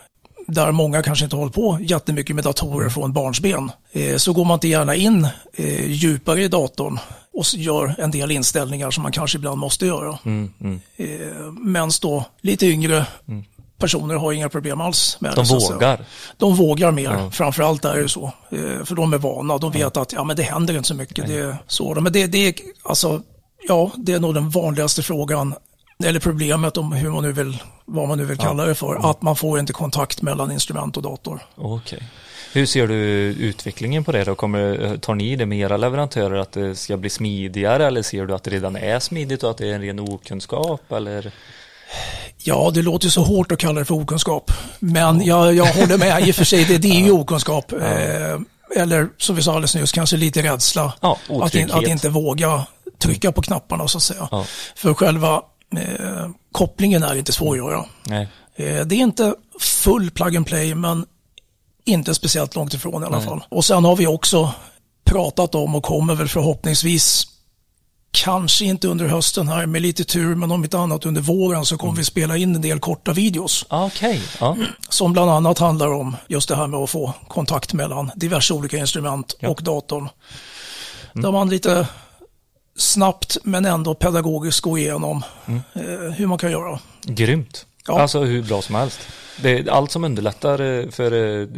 där 0.48 0.72
många 0.72 1.02
kanske 1.02 1.24
inte 1.24 1.36
håller 1.36 1.52
på 1.52 1.78
jättemycket 1.80 2.36
med 2.36 2.44
datorer 2.44 2.88
från 2.88 3.12
barnsben, 3.12 3.70
eh, 3.92 4.16
så 4.16 4.32
går 4.32 4.44
man 4.44 4.54
inte 4.54 4.68
gärna 4.68 4.94
in 4.94 5.28
eh, 5.54 5.90
djupare 5.90 6.42
i 6.42 6.48
datorn 6.48 6.98
och 7.34 7.44
gör 7.54 7.94
en 7.98 8.10
del 8.10 8.30
inställningar 8.30 8.90
som 8.90 9.02
man 9.02 9.12
kanske 9.12 9.38
ibland 9.38 9.58
måste 9.60 9.86
göra. 9.86 10.18
Mm, 10.24 10.52
mm. 10.60 10.80
Eh, 10.96 11.06
Medan 11.64 11.90
då 12.02 12.24
lite 12.40 12.66
yngre 12.66 13.06
personer 13.78 14.14
har 14.14 14.32
inga 14.32 14.48
problem 14.48 14.80
alls 14.80 15.16
med 15.20 15.32
De 15.34 15.40
det. 15.40 15.46
säga. 15.46 15.60
vågar. 15.74 16.04
De 16.36 16.54
vågar 16.56 16.90
mer, 16.90 17.04
Ja. 17.12 17.30
framförallt 17.30 17.84
är 17.84 17.96
det 18.02 18.08
så. 18.08 18.32
För 18.84 18.94
de 18.94 19.12
är 19.12 19.18
vana, 19.18 19.58
de 19.58 19.72
vet 19.72 19.96
att 19.96 20.12
ja, 20.12 20.24
men 20.24 20.36
det 20.36 20.42
händer 20.42 20.76
inte 20.76 20.88
så 20.88 20.94
mycket. 20.94 21.26
Det 21.26 21.34
är 21.38 21.56
så. 21.66 21.94
Men 22.00 22.12
det, 22.12 22.26
det, 22.26 22.38
är, 22.48 22.54
alltså, 22.84 23.22
ja, 23.68 23.90
det 23.96 24.12
är 24.12 24.20
nog 24.20 24.34
den 24.34 24.50
vanligaste 24.50 25.02
frågan, 25.02 25.54
eller 26.04 26.20
problemet 26.20 26.76
om 26.76 26.92
hur 26.92 27.10
man 27.10 27.22
nu 27.22 27.32
vill, 27.32 27.62
vad 27.84 28.08
man 28.08 28.18
nu 28.18 28.24
vill 28.24 28.38
kalla 28.38 28.64
det 28.64 28.74
för, 28.74 29.10
att 29.10 29.22
man 29.22 29.36
får 29.36 29.58
inte 29.58 29.72
kontakt 29.72 30.22
mellan 30.22 30.52
instrument 30.52 30.96
och 30.96 31.02
dator. 31.02 31.40
Okej. 31.54 32.02
Hur 32.52 32.66
ser 32.66 32.86
du 32.86 32.94
utvecklingen 32.94 34.04
på 34.04 34.12
det 34.12 34.24
då? 34.24 34.34
Kommer, 34.34 34.96
tar 34.96 35.14
ni 35.14 35.36
det 35.36 35.46
med 35.46 35.58
era 35.58 35.76
leverantörer 35.76 36.38
att 36.38 36.52
det 36.52 36.74
ska 36.74 36.96
bli 36.96 37.10
smidigare 37.10 37.86
eller 37.86 38.02
ser 38.02 38.26
du 38.26 38.34
att 38.34 38.44
det 38.44 38.50
redan 38.50 38.76
är 38.76 39.00
smidigt 39.00 39.42
och 39.42 39.50
att 39.50 39.58
det 39.58 39.70
är 39.70 39.74
en 39.74 39.82
ren 39.82 40.00
okunskap 40.00 40.92
eller? 40.92 41.32
Ja, 42.36 42.70
det 42.74 42.82
låter 42.82 43.04
ju 43.04 43.10
så 43.10 43.22
hårt 43.22 43.52
att 43.52 43.58
kalla 43.58 43.78
det 43.78 43.84
för 43.84 43.94
okunskap. 43.94 44.52
Men 44.78 45.22
jag, 45.22 45.54
jag 45.54 45.66
håller 45.66 45.98
med, 45.98 46.28
i 46.28 46.30
och 46.30 46.34
för 46.34 46.44
sig, 46.44 46.64
det, 46.64 46.78
det 46.78 46.88
är 46.88 47.04
ju 47.04 47.10
okunskap. 47.20 47.72
Eh, 47.72 48.40
eller 48.76 49.08
som 49.16 49.36
vi 49.36 49.42
sa 49.42 49.50
alldeles 49.50 49.74
nyss, 49.74 49.92
kanske 49.92 50.16
lite 50.16 50.42
rädsla. 50.42 50.92
Ja, 51.00 51.18
att, 51.42 51.54
in, 51.54 51.70
att 51.70 51.86
inte 51.86 52.08
våga 52.08 52.66
trycka 52.98 53.32
på 53.32 53.42
knapparna 53.42 53.88
så 53.88 53.98
att 53.98 54.02
säga. 54.02 54.28
Ja. 54.30 54.44
För 54.76 54.94
själva 54.94 55.42
eh, 55.76 56.28
kopplingen 56.52 57.02
är 57.02 57.14
inte 57.14 57.32
svår 57.32 57.52
att 57.52 57.58
göra. 57.58 57.84
Nej. 58.04 58.28
Eh, 58.56 58.86
det 58.86 58.94
är 58.94 59.00
inte 59.00 59.34
full 59.60 60.10
plug 60.10 60.36
and 60.36 60.46
play, 60.46 60.74
men 60.74 61.06
inte 61.84 62.14
speciellt 62.14 62.54
långt 62.54 62.74
ifrån 62.74 63.02
i 63.02 63.06
alla 63.06 63.20
fall. 63.20 63.44
Och 63.48 63.64
sen 63.64 63.84
har 63.84 63.96
vi 63.96 64.06
också 64.06 64.52
pratat 65.04 65.54
om 65.54 65.74
och 65.74 65.82
kommer 65.82 66.14
väl 66.14 66.28
förhoppningsvis 66.28 67.26
kanske 68.10 68.64
inte 68.64 68.88
under 68.88 69.06
hösten 69.06 69.48
här 69.48 69.66
med 69.66 69.82
lite 69.82 70.04
tur, 70.04 70.34
men 70.34 70.50
om 70.50 70.64
inte 70.64 70.78
annat 70.78 71.06
under 71.06 71.20
våren 71.20 71.64
så 71.64 71.78
kommer 71.78 71.94
vi 71.94 72.04
spela 72.04 72.36
in 72.36 72.54
en 72.54 72.60
del 72.60 72.80
korta 72.80 73.12
videos. 73.12 73.66
Okej, 73.68 74.10
okay. 74.10 74.20
ja. 74.40 74.56
Som 74.88 75.12
bland 75.12 75.30
annat 75.30 75.58
handlar 75.58 75.92
om 75.92 76.16
just 76.26 76.48
det 76.48 76.56
här 76.56 76.66
med 76.66 76.80
att 76.80 76.90
få 76.90 77.12
kontakt 77.28 77.72
mellan 77.72 78.10
diverse 78.16 78.54
olika 78.54 78.76
instrument 78.76 79.36
ja. 79.40 79.48
och 79.48 79.60
datorn. 79.62 80.08
Mm. 81.12 81.22
Där 81.22 81.32
man 81.32 81.48
lite 81.48 81.86
snabbt 82.78 83.36
men 83.42 83.64
ändå 83.64 83.94
pedagogiskt 83.94 84.60
går 84.60 84.78
igenom 84.78 85.22
mm. 85.46 85.60
eh, 85.74 86.12
hur 86.12 86.26
man 86.26 86.38
kan 86.38 86.50
göra. 86.50 86.80
Grymt. 87.02 87.66
Ja. 87.86 88.00
Alltså 88.00 88.20
hur 88.24 88.42
bra 88.42 88.62
som 88.62 88.74
helst. 88.74 89.00
Det 89.42 89.50
är 89.50 89.70
allt 89.70 89.90
som 89.90 90.04
underlättar 90.04 90.60
eh, 90.60 90.88
för 90.90 91.40
eh, 91.40 91.48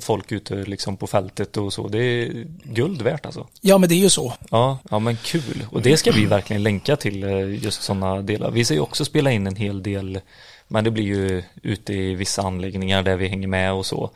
folk 0.00 0.32
ute 0.32 0.54
liksom 0.54 0.96
på 0.96 1.06
fältet 1.06 1.56
och 1.56 1.72
så. 1.72 1.88
Det 1.88 1.98
är 1.98 2.46
guld 2.62 3.02
värt 3.02 3.26
alltså. 3.26 3.46
Ja, 3.60 3.78
men 3.78 3.88
det 3.88 3.94
är 3.94 3.96
ju 3.98 4.10
så. 4.10 4.32
Ja, 4.50 4.78
ja 4.90 4.98
men 4.98 5.16
kul. 5.16 5.66
Och 5.70 5.82
det 5.82 5.96
ska 5.96 6.10
vi 6.10 6.26
verkligen 6.26 6.62
länka 6.62 6.96
till 6.96 7.24
eh, 7.24 7.64
just 7.64 7.82
sådana 7.82 8.22
delar. 8.22 8.50
Vi 8.50 8.64
ska 8.64 8.74
ju 8.74 8.80
också 8.80 9.04
spela 9.04 9.30
in 9.30 9.46
en 9.46 9.56
hel 9.56 9.82
del, 9.82 10.20
men 10.68 10.84
det 10.84 10.90
blir 10.90 11.04
ju 11.04 11.42
ute 11.62 11.92
i 11.94 12.14
vissa 12.14 12.42
anläggningar 12.42 13.02
där 13.02 13.16
vi 13.16 13.28
hänger 13.28 13.48
med 13.48 13.72
och 13.72 13.86
så. 13.86 14.10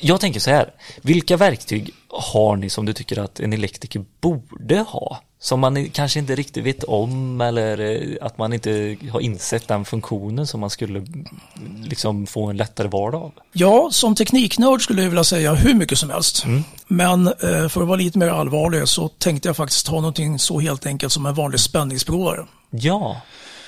Jag 0.00 0.20
tänker 0.20 0.40
så 0.40 0.50
här, 0.50 0.70
vilka 1.02 1.36
verktyg 1.36 1.94
har 2.08 2.56
ni 2.56 2.70
som 2.70 2.86
du 2.86 2.92
tycker 2.92 3.18
att 3.18 3.40
en 3.40 3.52
elektriker 3.52 4.04
borde 4.20 4.78
ha? 4.78 5.20
Som 5.40 5.60
man 5.60 5.88
kanske 5.88 6.18
inte 6.18 6.34
riktigt 6.34 6.64
vet 6.64 6.84
om 6.84 7.40
eller 7.40 7.80
eh, 7.80 8.16
att 8.20 8.38
man 8.38 8.52
inte 8.52 8.96
har 9.12 9.20
insett 9.20 9.68
den 9.68 9.84
funktionen 9.84 10.46
som 10.46 10.60
man 10.60 10.70
skulle 10.70 11.06
liksom 11.84 12.26
få 12.26 12.46
en 12.46 12.56
lättare 12.56 12.88
vardag 12.88 13.22
av? 13.22 13.32
Ja, 13.52 13.88
som 13.92 14.14
tekniknörd 14.14 14.82
skulle 14.82 15.02
jag 15.02 15.08
vilja 15.08 15.24
säga 15.24 15.54
hur 15.54 15.74
mycket 15.74 15.98
som 15.98 16.10
helst. 16.10 16.44
Mm. 16.44 16.64
Men 16.86 17.26
eh, 17.26 17.68
för 17.68 17.82
att 17.82 17.88
vara 17.88 17.96
lite 17.96 18.18
mer 18.18 18.28
allvarlig 18.28 18.88
så 18.88 19.08
tänkte 19.08 19.48
jag 19.48 19.56
faktiskt 19.56 19.86
ta 19.86 19.94
någonting 19.94 20.38
så 20.38 20.60
helt 20.60 20.86
enkelt 20.86 21.12
som 21.12 21.26
en 21.26 21.34
vanlig 21.34 21.60
spänningsprovare. 21.60 22.46
Ja, 22.70 23.20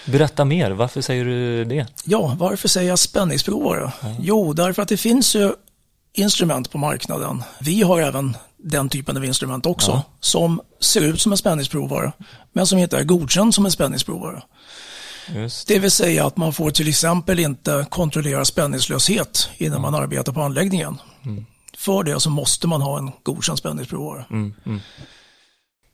Berätta 0.06 0.44
mer, 0.44 0.70
varför 0.70 1.00
säger 1.00 1.24
du 1.24 1.64
det? 1.64 1.86
Ja, 2.04 2.36
varför 2.38 2.68
säger 2.68 2.88
jag 2.88 2.98
spänningsprovare? 2.98 3.92
Mm. 4.02 4.16
Jo, 4.20 4.52
därför 4.52 4.82
att 4.82 4.88
det 4.88 4.96
finns 4.96 5.36
ju 5.36 5.52
instrument 6.12 6.70
på 6.70 6.78
marknaden. 6.78 7.42
Vi 7.60 7.82
har 7.82 8.00
även 8.00 8.36
den 8.56 8.88
typen 8.88 9.16
av 9.16 9.24
instrument 9.24 9.66
också 9.66 9.90
ja. 9.90 10.02
som 10.20 10.60
ser 10.80 11.00
ut 11.00 11.20
som 11.20 11.32
en 11.32 11.38
spänningsprovare 11.38 12.12
men 12.52 12.66
som 12.66 12.78
inte 12.78 12.98
är 12.98 13.04
godkänd 13.04 13.54
som 13.54 13.64
en 13.64 13.72
spänningsprovare. 13.72 14.42
Just. 15.34 15.68
Det 15.68 15.78
vill 15.78 15.90
säga 15.90 16.26
att 16.26 16.36
man 16.36 16.52
får 16.52 16.70
till 16.70 16.88
exempel 16.88 17.38
inte 17.38 17.86
kontrollera 17.90 18.44
spänningslöshet 18.44 19.48
innan 19.56 19.78
mm. 19.78 19.92
man 19.92 20.02
arbetar 20.02 20.32
på 20.32 20.42
anläggningen. 20.42 20.98
Mm. 21.24 21.46
För 21.76 22.02
det 22.02 22.20
så 22.20 22.30
måste 22.30 22.66
man 22.66 22.82
ha 22.82 22.98
en 22.98 23.10
godkänd 23.22 23.58
spänningsprovare. 23.58 24.24
Mm. 24.30 24.54
mm. 24.66 24.80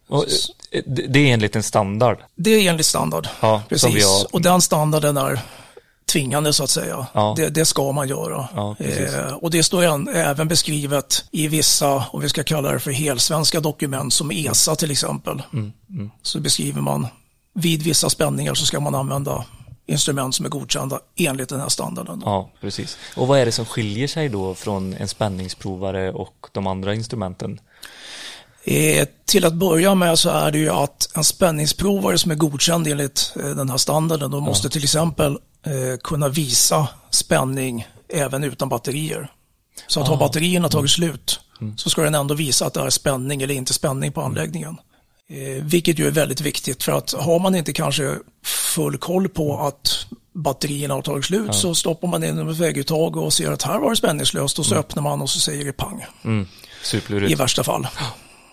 Och, 0.09 0.25
eh, 0.71 0.83
det 0.87 1.19
är 1.19 1.33
enligt 1.33 1.57
en 1.57 1.63
standard? 1.63 2.19
Det 2.35 2.51
är 2.51 2.71
enligt 2.71 2.87
standard, 2.87 3.29
ja, 3.41 3.63
precis. 3.69 4.25
Och 4.31 4.43
den 4.43 4.61
standarden 4.61 5.17
är 5.17 5.41
tvingande 6.13 6.53
så 6.53 6.65
att 6.65 6.71
säga. 6.71 7.07
Ja. 7.13 7.35
Det, 7.37 7.49
det, 7.49 7.65
ska 7.65 7.93
man 7.93 8.09
göra. 8.09 8.49
Ja, 8.55 8.77
eh, 8.79 9.33
och 9.33 9.51
det 9.51 9.63
står 9.63 9.83
en, 9.83 10.09
även 10.09 10.49
beskrivet 10.49 11.25
i 11.31 11.49
vissa, 11.49 12.05
om 12.11 12.21
vi 12.21 12.29
ska 12.29 12.45
kalla 12.45 12.73
det 12.73 12.81
för 12.81 12.91
helsvenska 12.91 13.61
dokument 13.61 14.13
som 14.13 14.31
ESA 14.31 14.77
till 14.77 14.91
exempel. 14.91 15.43
Mm, 15.53 15.73
mm. 15.91 16.11
Så 16.23 16.41
beskriver 16.41 16.81
man 16.81 17.07
vid 17.55 17.83
vissa 17.83 18.11
spänningar 18.11 18.55
så 18.55 18.67
ska 18.67 18.81
man 18.81 18.95
använda 18.95 19.45
instrument 19.87 20.35
som 20.35 20.47
är 20.47 20.51
godkända 20.51 21.01
enligt 21.17 21.49
den 21.49 21.61
här 21.61 21.69
standarden. 21.69 22.23
Ja, 22.25 22.51
precis. 22.61 22.99
Och 23.17 23.27
vad 23.27 23.39
är 23.39 23.47
det 23.47 23.53
som 23.53 23.67
skiljer 23.67 24.09
sig 24.09 24.29
då 24.29 24.55
från 24.55 24.95
en 24.95 25.09
spänningsprovare 25.09 26.13
och 26.13 26.47
de 26.53 26.67
andra 26.67 26.95
instrumenten? 26.95 27.61
Eh, 28.65 29.09
till 29.25 29.45
att 29.45 29.55
börja 29.55 29.95
med 29.95 30.19
så 30.19 30.31
är 30.31 30.51
det 30.51 30.59
ju 30.59 30.71
att 30.71 31.09
en 31.15 31.25
spänningsprovare 31.25 32.19
som 32.19 32.31
är 32.31 32.35
godkänd 32.35 32.87
enligt 32.87 33.33
eh, 33.37 33.51
den 33.51 33.71
här 33.71 33.77
standarden, 33.77 34.31
då 34.31 34.41
måste 34.41 34.69
till 34.69 34.85
exempel 34.85 35.39
eh, 35.67 35.97
kunna 36.05 36.29
visa 36.29 36.89
spänning 37.11 37.87
även 38.09 38.45
utan 38.45 38.69
batterier. 38.69 39.33
Så 39.87 40.01
att 40.01 40.09
ah. 40.09 40.11
har 40.11 40.19
batterierna 40.19 40.69
tagit 40.69 40.99
mm. 40.99 41.11
slut 41.11 41.41
mm. 41.61 41.79
så 41.79 41.91
ska 41.91 42.03
den 42.03 42.15
ändå 42.15 42.35
visa 42.35 42.67
att 42.67 42.75
det 42.75 42.81
är 42.81 42.91
spänning 42.91 43.43
eller 43.43 43.55
inte 43.55 43.75
spänning 43.75 44.13
på 44.13 44.23
anläggningen. 44.23 44.77
Eh, 45.29 45.65
vilket 45.65 45.99
ju 45.99 46.07
är 46.07 46.11
väldigt 46.11 46.41
viktigt 46.41 46.83
för 46.83 46.93
att 46.93 47.13
har 47.13 47.39
man 47.39 47.55
inte 47.55 47.73
kanske 47.73 48.17
full 48.45 48.99
koll 48.99 49.29
på 49.29 49.61
att 49.61 50.07
batterierna 50.33 50.95
har 50.95 51.03
tagit 51.03 51.25
slut 51.25 51.47
ja. 51.47 51.53
så 51.53 51.75
stoppar 51.75 52.09
man 52.09 52.25
in 52.25 52.51
ett 52.51 52.57
vägguttag 52.57 53.17
och 53.17 53.33
ser 53.33 53.53
att 53.53 53.63
här 53.63 53.79
var 53.79 53.91
det 53.91 53.97
spänningslöst 53.97 54.59
och 54.59 54.67
så 54.67 54.75
mm. 54.75 54.81
öppnar 54.81 55.03
man 55.03 55.23
och 55.23 55.31
så 55.31 55.41
säger 55.41 55.65
det 55.65 55.73
pang. 55.73 56.07
Mm. 56.25 56.47
I 57.29 57.35
värsta 57.35 57.65
fall. 57.65 57.87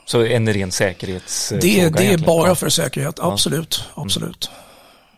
Så 0.05 0.23
en 0.25 0.53
ren 0.53 0.71
säkerhetsfråga? 0.71 1.61
Det, 1.61 1.89
det 1.89 2.13
är 2.13 2.17
bara 2.17 2.55
för 2.55 2.69
säkerhet, 2.69 3.19
absolut. 3.19 3.83
Ja. 3.95 4.01
absolut. 4.01 4.49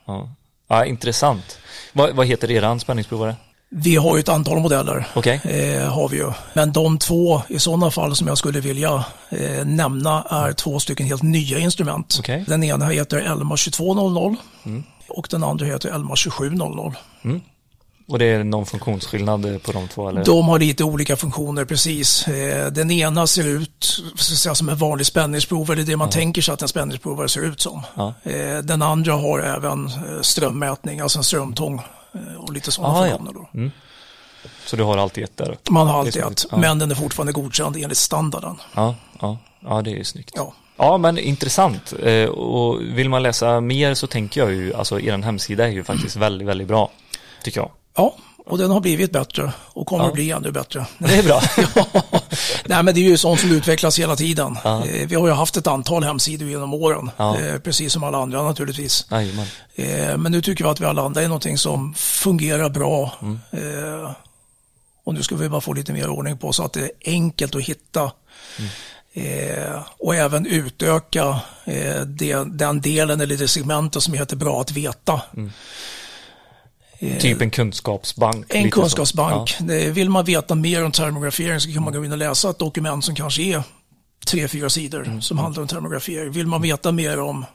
Ja. 0.05 0.29
ja, 0.67 0.85
intressant. 0.85 1.57
Vad, 1.97 2.15
vad 2.15 2.27
heter 2.27 2.51
eran 2.51 2.79
spänningsprovare? 2.79 3.35
Vi 3.69 3.95
har 3.95 4.15
ju 4.15 4.19
ett 4.19 4.29
antal 4.29 4.59
modeller. 4.59 5.07
Okay. 5.15 5.39
Eh, 5.43 5.93
har 5.93 6.09
vi 6.09 6.17
ju. 6.17 6.31
Men 6.53 6.71
de 6.71 6.97
två 6.97 7.41
i 7.47 7.59
sådana 7.59 7.91
fall 7.91 8.15
som 8.15 8.27
jag 8.27 8.37
skulle 8.37 8.59
vilja 8.59 9.05
eh, 9.29 9.65
nämna 9.65 10.23
är 10.29 10.53
två 10.53 10.79
stycken 10.79 11.05
helt 11.05 11.23
nya 11.23 11.59
instrument. 11.59 12.17
Okay. 12.19 12.43
Den 12.47 12.63
ena 12.63 12.85
heter 12.85 13.17
Elma 13.17 13.57
2200 13.57 14.35
mm. 14.65 14.83
och 15.07 15.27
den 15.31 15.43
andra 15.43 15.65
heter 15.65 15.89
Elma 15.89 16.15
2700. 16.15 16.93
Mm. 17.23 17.41
Och 18.07 18.19
det 18.19 18.25
är 18.25 18.43
någon 18.43 18.65
funktionsskillnad 18.65 19.63
på 19.63 19.71
de 19.71 19.87
två? 19.87 20.09
Eller? 20.09 20.25
De 20.25 20.47
har 20.47 20.59
lite 20.59 20.83
olika 20.83 21.15
funktioner, 21.15 21.65
precis. 21.65 22.27
Eh, 22.27 22.71
den 22.71 22.91
ena 22.91 23.27
ser 23.27 23.47
ut 23.47 24.03
säga, 24.17 24.55
som 24.55 24.69
en 24.69 24.77
vanlig 24.77 25.07
spänningsprovare, 25.07 25.75
det 25.75 25.81
är 25.81 25.85
det 25.85 25.97
man 25.97 26.07
ja. 26.07 26.11
tänker 26.11 26.41
sig 26.41 26.53
att 26.53 26.61
en 26.61 26.67
spänningsprovare 26.67 27.29
ser 27.29 27.41
ut 27.41 27.61
som. 27.61 27.83
Eh, 28.23 28.57
den 28.63 28.81
andra 28.81 29.13
har 29.13 29.39
även 29.39 29.85
eh, 29.85 30.21
strömmätning, 30.21 30.99
alltså 30.99 31.17
en 31.17 31.23
strömtång 31.23 31.81
och 32.37 32.53
lite 32.53 32.71
sådana 32.71 32.93
ah, 32.93 33.07
funktioner. 33.07 33.31
Ja. 33.35 33.49
Mm. 33.53 33.71
Så 34.65 34.75
du 34.75 34.83
har 34.83 34.97
alltid 34.97 35.23
ett 35.23 35.37
där? 35.37 35.57
Man 35.69 35.87
har 35.87 35.99
alltid 35.99 36.23
ett, 36.23 36.45
ja. 36.51 36.57
men 36.57 36.79
den 36.79 36.91
är 36.91 36.95
fortfarande 36.95 37.33
godkänd 37.33 37.75
enligt 37.77 37.97
standarden. 37.97 38.55
Ja, 38.75 38.95
ja. 39.19 39.37
ja 39.59 39.81
det 39.81 39.91
är 39.91 39.95
ju 39.95 40.03
snyggt. 40.03 40.31
Ja. 40.35 40.53
Ja, 40.77 40.97
men 40.97 41.17
intressant. 41.17 41.93
Och 42.31 42.81
vill 42.81 43.09
man 43.09 43.23
läsa 43.23 43.59
mer 43.61 43.93
så 43.93 44.07
tänker 44.07 44.41
jag 44.41 44.53
ju, 44.53 44.73
alltså 44.73 44.99
er 44.99 45.17
hemsida 45.17 45.67
är 45.67 45.71
ju 45.71 45.83
faktiskt 45.83 46.15
väldigt, 46.15 46.47
väldigt 46.47 46.67
bra, 46.67 46.91
tycker 47.43 47.59
jag. 47.59 47.71
Ja, 47.95 48.15
och 48.45 48.57
den 48.57 48.71
har 48.71 48.79
blivit 48.79 49.11
bättre 49.11 49.53
och 49.67 49.87
kommer 49.87 50.03
ja. 50.03 50.07
att 50.07 50.13
bli 50.13 50.31
ännu 50.31 50.51
bättre. 50.51 50.85
Det 50.97 51.15
är 51.15 51.23
bra. 51.23 51.41
ja. 51.75 52.21
Nej, 52.65 52.83
men 52.83 52.95
det 52.95 52.99
är 52.99 53.09
ju 53.09 53.17
sånt 53.17 53.39
som 53.39 53.51
utvecklas 53.51 53.99
hela 53.99 54.15
tiden. 54.15 54.57
Ja. 54.63 54.85
Eh, 54.85 55.07
vi 55.07 55.15
har 55.15 55.27
ju 55.27 55.33
haft 55.33 55.57
ett 55.57 55.67
antal 55.67 56.03
hemsidor 56.03 56.49
genom 56.49 56.73
åren, 56.73 57.11
ja. 57.17 57.39
Eh, 57.39 57.59
precis 57.59 57.93
som 57.93 58.03
alla 58.03 58.17
andra 58.17 58.43
naturligtvis. 58.43 59.07
Jajamän. 59.11 59.47
Eh, 59.75 60.17
men 60.17 60.31
nu 60.31 60.41
tycker 60.41 60.63
vi 60.63 60.69
att 60.69 60.81
vi 60.81 60.85
har 60.85 60.93
landat 60.93 61.23
i 61.23 61.27
någonting 61.27 61.57
som 61.57 61.93
fungerar 61.93 62.69
bra. 62.69 63.11
Mm. 63.21 63.39
Och 65.03 65.13
nu 65.13 65.23
ska 65.23 65.35
vi 65.35 65.49
bara 65.49 65.61
få 65.61 65.73
lite 65.73 65.93
mer 65.93 66.09
ordning 66.09 66.37
på 66.37 66.53
så 66.53 66.63
att 66.63 66.73
det 66.73 66.81
är 66.81 66.91
enkelt 67.05 67.55
att 67.55 67.61
hitta. 67.61 68.11
Mm. 68.57 69.81
och 69.99 70.15
även 70.15 70.45
utöka 70.45 71.39
den 72.45 72.81
delen 72.81 73.21
eller 73.21 73.37
det 73.37 73.47
segmentet 73.47 74.03
som 74.03 74.13
heter 74.13 74.35
bra 74.35 74.61
att 74.61 74.71
veta. 74.71 75.21
Mm. 75.33 75.51
Eh, 77.11 77.17
typ 77.17 77.41
en 77.41 77.49
kunskapsbank? 77.49 78.45
En 78.49 78.71
kunskapsbank. 78.71 79.57
Ja. 79.59 79.65
Vill 79.91 80.09
man 80.09 80.25
veta 80.25 80.55
mer 80.55 80.83
om 80.83 80.91
termografering 80.91 81.59
så 81.59 81.73
kan 81.73 81.83
man 81.83 81.93
gå 81.93 82.05
in 82.05 82.11
och 82.11 82.17
läsa 82.17 82.49
ett 82.49 82.59
dokument 82.59 83.05
som 83.05 83.15
kanske 83.15 83.41
är 83.41 83.63
tre, 84.27 84.47
fyra 84.47 84.69
sidor 84.69 85.07
mm. 85.07 85.21
som 85.21 85.37
handlar 85.37 85.61
om 85.61 85.67
termografering. 85.67 86.31
Vill 86.31 86.47
man 86.47 86.61
veta 86.61 86.91
mer 86.91 87.19
om 87.19 87.45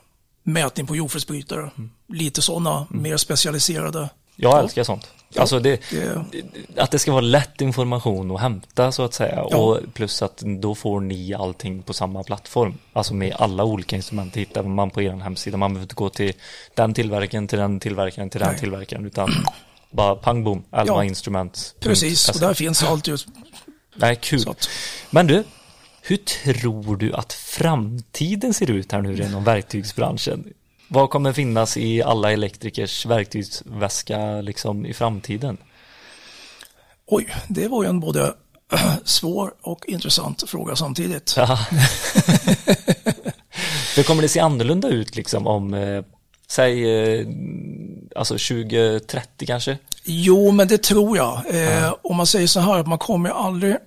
mätning 0.43 0.87
på 0.87 0.95
jordfelsbrytare, 0.95 1.71
mm. 1.77 1.89
lite 2.07 2.41
sådana 2.41 2.87
mm. 2.91 3.03
mer 3.03 3.17
specialiserade 3.17 4.09
jag 4.35 4.59
älskar 4.59 4.83
sånt. 4.83 5.07
Ja, 5.33 5.41
alltså 5.41 5.59
det, 5.59 5.81
det, 5.91 6.81
att 6.81 6.91
det 6.91 6.99
ska 6.99 7.11
vara 7.11 7.21
lätt 7.21 7.61
information 7.61 8.31
att 8.31 8.41
hämta 8.41 8.91
så 8.91 9.03
att 9.03 9.13
säga 9.13 9.45
ja. 9.49 9.57
och 9.57 9.79
plus 9.93 10.21
att 10.21 10.37
då 10.37 10.75
får 10.75 10.99
ni 10.99 11.33
allting 11.33 11.81
på 11.81 11.93
samma 11.93 12.23
plattform. 12.23 12.77
Alltså 12.93 13.13
med 13.13 13.35
alla 13.39 13.63
olika 13.63 13.95
instrument 13.95 14.37
hittar 14.37 14.63
man 14.63 14.89
på 14.89 15.01
er 15.01 15.11
hemsida. 15.11 15.57
Man 15.57 15.73
behöver 15.73 15.83
inte 15.83 15.95
gå 15.95 16.09
till 16.09 16.33
den 16.73 16.93
tillverkaren, 16.93 17.47
till 17.47 17.59
den 17.59 17.79
tillverkaren, 17.79 18.29
till 18.29 18.41
Nej. 18.41 18.49
den 18.49 18.59
tillverkaren 18.59 19.05
utan 19.05 19.29
bara 19.91 20.15
pang 20.15 20.43
bom, 20.43 20.63
Alma 20.69 20.93
ja, 20.93 21.03
Instrument. 21.03 21.75
Precis, 21.79 22.29
och 22.29 22.39
där 22.39 22.53
finns 22.53 22.83
allt 22.83 23.07
just. 23.07 23.27
Nej, 23.95 24.17
kul. 24.21 24.45
Men 25.09 25.27
du, 25.27 25.43
hur 26.01 26.17
tror 26.17 26.97
du 26.97 27.13
att 27.13 27.33
framtiden 27.33 28.53
ser 28.53 28.71
ut 28.71 28.91
här 28.91 29.01
nu 29.01 29.23
inom 29.23 29.43
verktygsbranschen? 29.43 30.53
Vad 30.93 31.09
kommer 31.09 31.33
finnas 31.33 31.77
i 31.77 32.03
alla 32.03 32.31
elektrikers 32.31 33.05
verktygsväska 33.05 34.41
liksom 34.41 34.85
i 34.85 34.93
framtiden? 34.93 35.57
Oj, 37.07 37.27
det 37.47 37.67
var 37.67 37.83
ju 37.83 37.89
en 37.89 37.99
både 37.99 38.33
svår 39.03 39.53
och 39.61 39.85
intressant 39.87 40.49
fråga 40.49 40.75
samtidigt. 40.75 41.35
Hur 43.95 44.03
kommer 44.03 44.21
det 44.21 44.27
se 44.27 44.39
annorlunda 44.39 44.87
ut 44.87 45.15
liksom 45.15 45.47
om, 45.47 45.73
eh, 45.73 46.03
säg, 46.47 47.03
eh, 47.19 47.27
alltså 48.15 48.33
2030 48.33 49.45
kanske? 49.45 49.77
Jo, 50.03 50.51
men 50.51 50.67
det 50.67 50.83
tror 50.83 51.17
jag. 51.17 51.41
Eh, 51.49 51.93
om 52.01 52.15
man 52.15 52.27
säger 52.27 52.47
så 52.47 52.59
här, 52.59 52.79
att 52.79 52.87
man 52.87 52.97
kommer 52.97 53.29
aldrig 53.29 53.77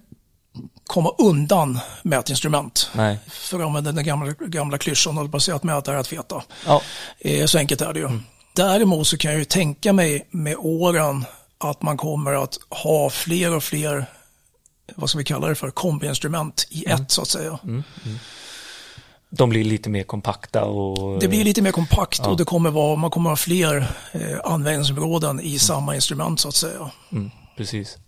komma 0.94 1.14
undan 1.18 1.78
mätinstrument. 2.02 2.90
Nej. 2.92 3.18
För 3.28 3.58
att 3.58 3.66
använda 3.66 3.92
den 3.92 4.04
gamla, 4.04 4.32
gamla 4.32 4.78
klyschan, 4.78 5.30
på 5.30 5.36
att 5.36 5.42
säga 5.42 5.56
att 5.56 5.62
mäta 5.62 5.92
är 5.92 5.96
att 5.96 6.12
veta. 6.12 6.42
Ja. 6.66 6.82
Eh, 7.18 7.46
Så 7.46 7.58
enkelt 7.58 7.80
är 7.80 7.92
det 7.92 8.00
ju. 8.00 8.08
Däremot 8.56 9.06
så 9.06 9.16
kan 9.16 9.30
jag 9.30 9.38
ju 9.38 9.44
tänka 9.44 9.92
mig 9.92 10.26
med 10.30 10.56
åren 10.58 11.24
att 11.58 11.82
man 11.82 11.96
kommer 11.96 12.32
att 12.32 12.58
ha 12.70 13.10
fler 13.10 13.56
och 13.56 13.62
fler, 13.64 14.06
vad 14.94 15.10
ska 15.10 15.18
vi 15.18 15.24
kalla 15.24 15.48
det 15.48 15.54
för, 15.54 15.70
kombiinstrument 15.70 16.66
i 16.70 16.84
ett 16.84 17.10
så 17.10 17.22
att 17.22 17.28
säga. 17.28 17.58
De 19.30 19.50
blir 19.50 19.64
lite 19.64 19.90
mer 19.90 20.02
kompakta 20.02 20.64
och... 20.64 21.20
Det 21.20 21.28
blir 21.28 21.44
lite 21.44 21.62
mer 21.62 21.72
kompakt 21.72 22.26
och 22.26 22.36
det 22.36 22.44
kommer 22.44 22.70
vara, 22.70 22.96
man 22.96 23.10
kommer 23.10 23.30
ha 23.30 23.36
fler 23.36 23.86
eh, 24.12 24.38
användningsområden 24.44 25.40
i 25.40 25.58
samma 25.58 25.94
instrument 25.94 26.40
så 26.40 26.48
att 26.48 26.54
säga. 26.54 26.90
Mm, 27.12 27.30
precis. 27.56 27.98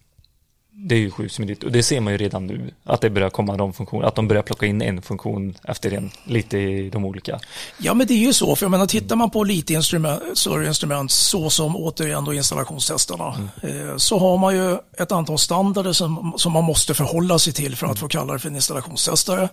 Det 0.78 0.94
är 0.94 0.98
ju 0.98 1.10
sjukt 1.10 1.34
smidigt 1.34 1.64
och 1.64 1.72
det 1.72 1.82
ser 1.82 2.00
man 2.00 2.12
ju 2.12 2.16
redan 2.16 2.46
nu 2.46 2.70
att 2.84 3.00
det 3.00 3.10
börjar 3.10 3.30
komma 3.30 3.56
de 3.56 3.72
funktioner, 3.72 4.06
att 4.06 4.14
de 4.14 4.28
börjar 4.28 4.42
plocka 4.42 4.66
in 4.66 4.82
en 4.82 5.02
funktion 5.02 5.54
efter 5.64 5.92
en 5.92 6.10
lite 6.24 6.58
i 6.58 6.90
de 6.90 7.04
olika. 7.04 7.40
Ja 7.78 7.94
men 7.94 8.06
det 8.06 8.14
är 8.14 8.18
ju 8.26 8.32
så, 8.32 8.56
för 8.56 8.64
jag 8.64 8.70
menar 8.70 8.86
tittar 8.86 9.16
man 9.16 9.30
på 9.30 9.44
lite 9.44 9.72
instrument, 9.72 10.22
större 10.34 10.66
instrument 10.66 11.10
så 11.10 11.50
som 11.50 11.76
återigen 11.76 12.24
då 12.24 12.34
installationstesterna 12.34 13.50
eh, 13.62 13.96
så 13.96 14.18
har 14.18 14.38
man 14.38 14.56
ju 14.56 14.78
ett 14.98 15.12
antal 15.12 15.38
standarder 15.38 15.92
som, 15.92 16.34
som 16.36 16.52
man 16.52 16.64
måste 16.64 16.94
förhålla 16.94 17.38
sig 17.38 17.52
till 17.52 17.76
för 17.76 17.86
att 17.86 17.98
få 17.98 18.08
kalla 18.08 18.32
det 18.32 18.38
för 18.38 18.48
en 18.48 18.56
installationstestare. 18.56 19.48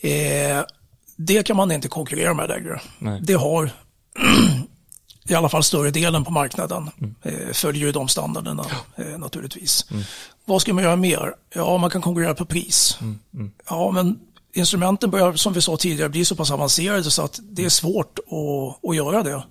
Eh, 0.00 0.64
det 1.16 1.42
kan 1.42 1.56
man 1.56 1.72
inte 1.72 1.88
konkurrera 1.88 2.34
med 2.34 2.48
längre. 2.48 2.80
Nej. 2.98 3.20
Det 3.22 3.34
har 3.34 3.70
i 5.28 5.34
alla 5.34 5.48
fall 5.48 5.64
större 5.64 5.90
delen 5.90 6.24
på 6.24 6.30
marknaden 6.30 6.90
eh, 7.22 7.52
följer 7.52 7.86
ju 7.86 7.92
de 7.92 8.08
standarderna 8.08 8.66
eh, 8.96 9.18
naturligtvis. 9.18 9.86
Vad 10.44 10.62
ska 10.62 10.74
man 10.74 10.84
göra 10.84 10.96
mer? 10.96 11.34
Ja, 11.54 11.78
man 11.78 11.90
kan 11.90 12.02
konkurrera 12.02 12.34
på 12.34 12.44
pris. 12.44 12.98
Ja, 13.68 13.90
men 13.90 14.18
instrumenten 14.52 15.10
börjar, 15.10 15.32
som 15.32 15.52
vi 15.52 15.62
sa 15.62 15.76
tidigare, 15.76 16.08
bli 16.08 16.24
så 16.24 16.36
pass 16.36 16.50
avancerade 16.50 17.10
så 17.10 17.22
att 17.22 17.40
det 17.42 17.64
är 17.64 17.68
svårt 17.68 18.18
att, 18.18 18.90
att 18.90 18.96
göra 18.96 19.22
det. 19.22 19.42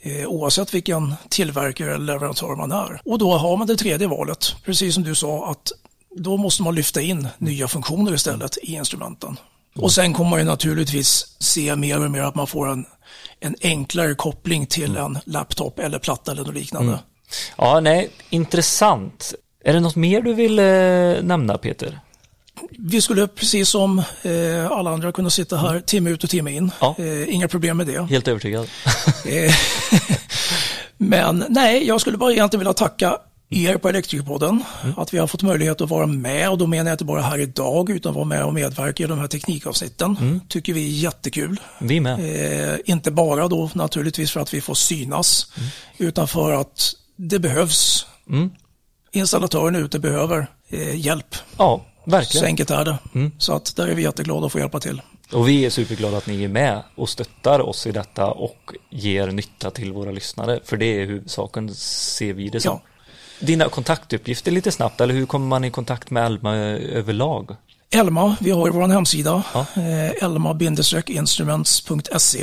Eh, 0.00 0.26
oavsett 0.26 0.74
vilken 0.74 1.14
tillverkare 1.28 1.94
eller 1.94 2.04
leverantör 2.04 2.56
man 2.56 2.72
är. 2.72 3.00
Och 3.04 3.18
då 3.18 3.36
har 3.36 3.56
man 3.56 3.66
det 3.66 3.76
tredje 3.76 4.06
valet, 4.06 4.54
precis 4.64 4.94
som 4.94 5.02
du 5.02 5.14
sa, 5.14 5.50
att 5.50 5.72
då 6.16 6.36
måste 6.36 6.62
man 6.62 6.74
lyfta 6.74 7.00
in 7.00 7.28
nya 7.38 7.68
funktioner 7.68 8.14
istället 8.14 8.58
i 8.62 8.74
instrumenten. 8.74 9.36
Och 9.78 9.92
sen 9.92 10.12
kommer 10.12 10.30
man 10.30 10.38
ju 10.38 10.44
naturligtvis 10.44 11.26
se 11.38 11.76
mer 11.76 12.04
och 12.04 12.10
mer 12.10 12.22
att 12.22 12.34
man 12.34 12.46
får 12.46 12.68
en, 12.68 12.84
en 13.40 13.56
enklare 13.62 14.14
koppling 14.14 14.66
till 14.66 14.96
en 14.96 15.18
laptop 15.24 15.78
eller 15.78 15.98
platta 15.98 16.32
eller 16.32 16.44
något 16.44 16.54
liknande. 16.54 16.98
Ja, 17.56 17.80
nej, 17.80 18.10
intressant. 18.30 19.34
Är 19.64 19.72
det 19.72 19.80
något 19.80 19.96
mer 19.96 20.20
du 20.20 20.34
vill 20.34 20.58
eh, 20.58 20.64
nämna 21.22 21.58
Peter? 21.58 22.00
Vi 22.78 23.00
skulle 23.00 23.26
precis 23.26 23.68
som 23.68 23.98
eh, 24.22 24.70
alla 24.70 24.90
andra 24.90 25.12
kunna 25.12 25.30
sitta 25.30 25.56
här 25.56 25.80
timme 25.80 26.10
ut 26.10 26.24
och 26.24 26.30
timme 26.30 26.50
in. 26.50 26.70
Ja. 26.80 26.94
Eh, 26.98 27.34
inga 27.34 27.48
problem 27.48 27.76
med 27.76 27.86
det. 27.86 28.02
Helt 28.02 28.28
övertygad. 28.28 28.68
Eh, 29.26 29.54
Men 30.96 31.44
nej, 31.48 31.86
jag 31.86 32.00
skulle 32.00 32.16
bara 32.16 32.32
egentligen 32.32 32.60
vilja 32.60 32.72
tacka 32.72 33.18
er 33.54 33.76
på 33.76 33.88
Elektrikerpodden. 33.88 34.64
Att 34.96 35.14
vi 35.14 35.18
har 35.18 35.26
fått 35.26 35.42
möjlighet 35.42 35.80
att 35.80 35.90
vara 35.90 36.06
med 36.06 36.50
och 36.50 36.58
då 36.58 36.66
menar 36.66 36.90
jag 36.90 36.94
inte 36.94 37.04
bara 37.04 37.22
här 37.22 37.38
idag 37.38 37.90
utan 37.90 38.14
vara 38.14 38.24
med 38.24 38.44
och 38.44 38.54
medverka 38.54 39.02
i 39.04 39.06
de 39.06 39.18
här 39.18 39.26
teknikavsnitten. 39.26 40.40
Tycker 40.48 40.72
vi 40.72 40.84
är 40.84 40.90
jättekul. 41.02 41.60
Vi 41.80 42.00
med. 42.00 42.72
Eh, 42.72 42.78
inte 42.84 43.10
bara 43.10 43.48
då 43.48 43.70
naturligtvis 43.74 44.30
för 44.30 44.40
att 44.40 44.54
vi 44.54 44.60
får 44.60 44.74
synas 44.74 45.52
utan 45.98 46.28
för 46.28 46.52
att 46.52 46.92
det 47.16 47.38
behövs. 47.38 48.06
Mm. 48.30 48.50
Installatörerna 49.12 49.78
ute 49.78 49.98
behöver 49.98 50.46
eh, 50.68 50.96
hjälp. 51.00 51.34
Ja, 51.58 51.84
Så 52.04 52.10
verkligen. 52.10 52.46
enkelt 52.46 52.70
är 52.70 52.84
det. 52.84 52.98
Så 53.38 53.52
att 53.52 53.76
där 53.76 53.86
är 53.88 53.94
vi 53.94 54.02
jätteglada 54.02 54.46
att 54.46 54.52
få 54.52 54.58
hjälpa 54.58 54.80
till. 54.80 55.02
Och 55.32 55.48
vi 55.48 55.64
är 55.64 55.70
superglada 55.70 56.16
att 56.16 56.26
ni 56.26 56.44
är 56.44 56.48
med 56.48 56.82
och 56.94 57.08
stöttar 57.08 57.60
oss 57.60 57.86
i 57.86 57.92
detta 57.92 58.26
och 58.26 58.72
ger 58.90 59.26
nytta 59.26 59.70
till 59.70 59.92
våra 59.92 60.10
lyssnare. 60.10 60.60
För 60.64 60.76
det 60.76 60.86
är 61.02 61.06
huvudsaken, 61.06 61.74
ser 61.74 62.32
vi 62.32 62.48
det 62.48 62.60
som. 62.60 62.80
Ja. 62.84 62.90
Dina 63.40 63.68
kontaktuppgifter 63.68 64.50
lite 64.52 64.72
snabbt, 64.72 65.00
eller 65.00 65.14
hur 65.14 65.26
kommer 65.26 65.46
man 65.46 65.64
i 65.64 65.70
kontakt 65.70 66.10
med 66.10 66.24
Alma 66.24 66.56
överlag? 66.56 67.56
Elma, 67.90 68.36
vi 68.40 68.50
har 68.50 68.66
ju 68.66 68.72
vår 68.72 68.88
hemsida, 68.88 69.42
Ja. 69.54 69.66
eh, 69.76 70.24
elma-instruments.se. 70.24 72.42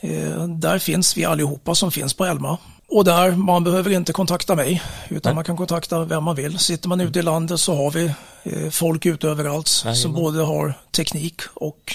Eh, 0.00 0.46
där 0.48 0.78
finns 0.78 1.16
vi 1.16 1.24
allihopa 1.24 1.74
som 1.74 1.90
finns 1.92 2.14
på 2.14 2.24
Elma. 2.24 2.58
Och 2.90 3.04
där, 3.04 3.30
man 3.30 3.64
behöver 3.64 3.90
inte 3.90 4.12
kontakta 4.12 4.54
mig, 4.54 4.82
utan 5.08 5.34
man 5.34 5.44
kan 5.44 5.56
kontakta 5.56 6.04
vem 6.04 6.24
man 6.24 6.36
vill. 6.36 6.58
Sitter 6.58 6.88
man 6.88 7.00
ute 7.00 7.18
i 7.18 7.22
landet 7.22 7.60
så 7.60 7.74
har 7.76 7.90
vi 7.90 8.12
eh, 8.42 8.70
folk 8.70 9.06
ute 9.06 9.28
överallt 9.28 9.68
som 9.68 9.90
Jajamän. 9.90 10.14
både 10.22 10.42
har 10.42 10.74
teknik 10.96 11.40
och 11.54 11.94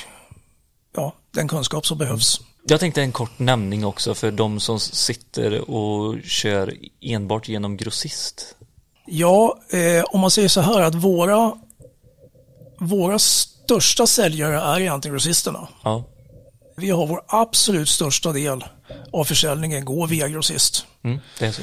ja, 0.95 1.13
den 1.31 1.47
kunskap 1.47 1.85
som 1.85 1.97
behövs. 1.97 2.41
Jag 2.65 2.79
tänkte 2.79 3.01
en 3.01 3.11
kort 3.11 3.39
nämning 3.39 3.85
också 3.85 4.15
för 4.15 4.31
de 4.31 4.59
som 4.59 4.79
sitter 4.79 5.69
och 5.71 6.15
kör 6.23 6.73
enbart 7.01 7.47
genom 7.49 7.77
grossist. 7.77 8.55
Ja, 9.05 9.59
eh, 9.69 10.03
om 10.03 10.19
man 10.19 10.31
säger 10.31 10.47
så 10.47 10.61
här 10.61 10.81
att 10.81 10.95
våra, 10.95 11.53
våra 12.79 13.19
största 13.19 14.07
säljare 14.07 14.59
är 14.61 14.79
egentligen 14.79 15.13
grossisterna. 15.15 15.67
Ja, 15.83 16.03
Vi 16.77 16.89
har 16.89 17.07
vår 17.07 17.21
absolut 17.27 17.89
största 17.89 18.31
del 18.31 18.63
av 19.13 19.23
försäljningen 19.23 19.85
går 19.85 20.07
via 20.07 20.27
grossist. 20.27 20.85
mm, 21.03 21.19
det 21.39 21.45
är 21.45 21.51
så. 21.51 21.61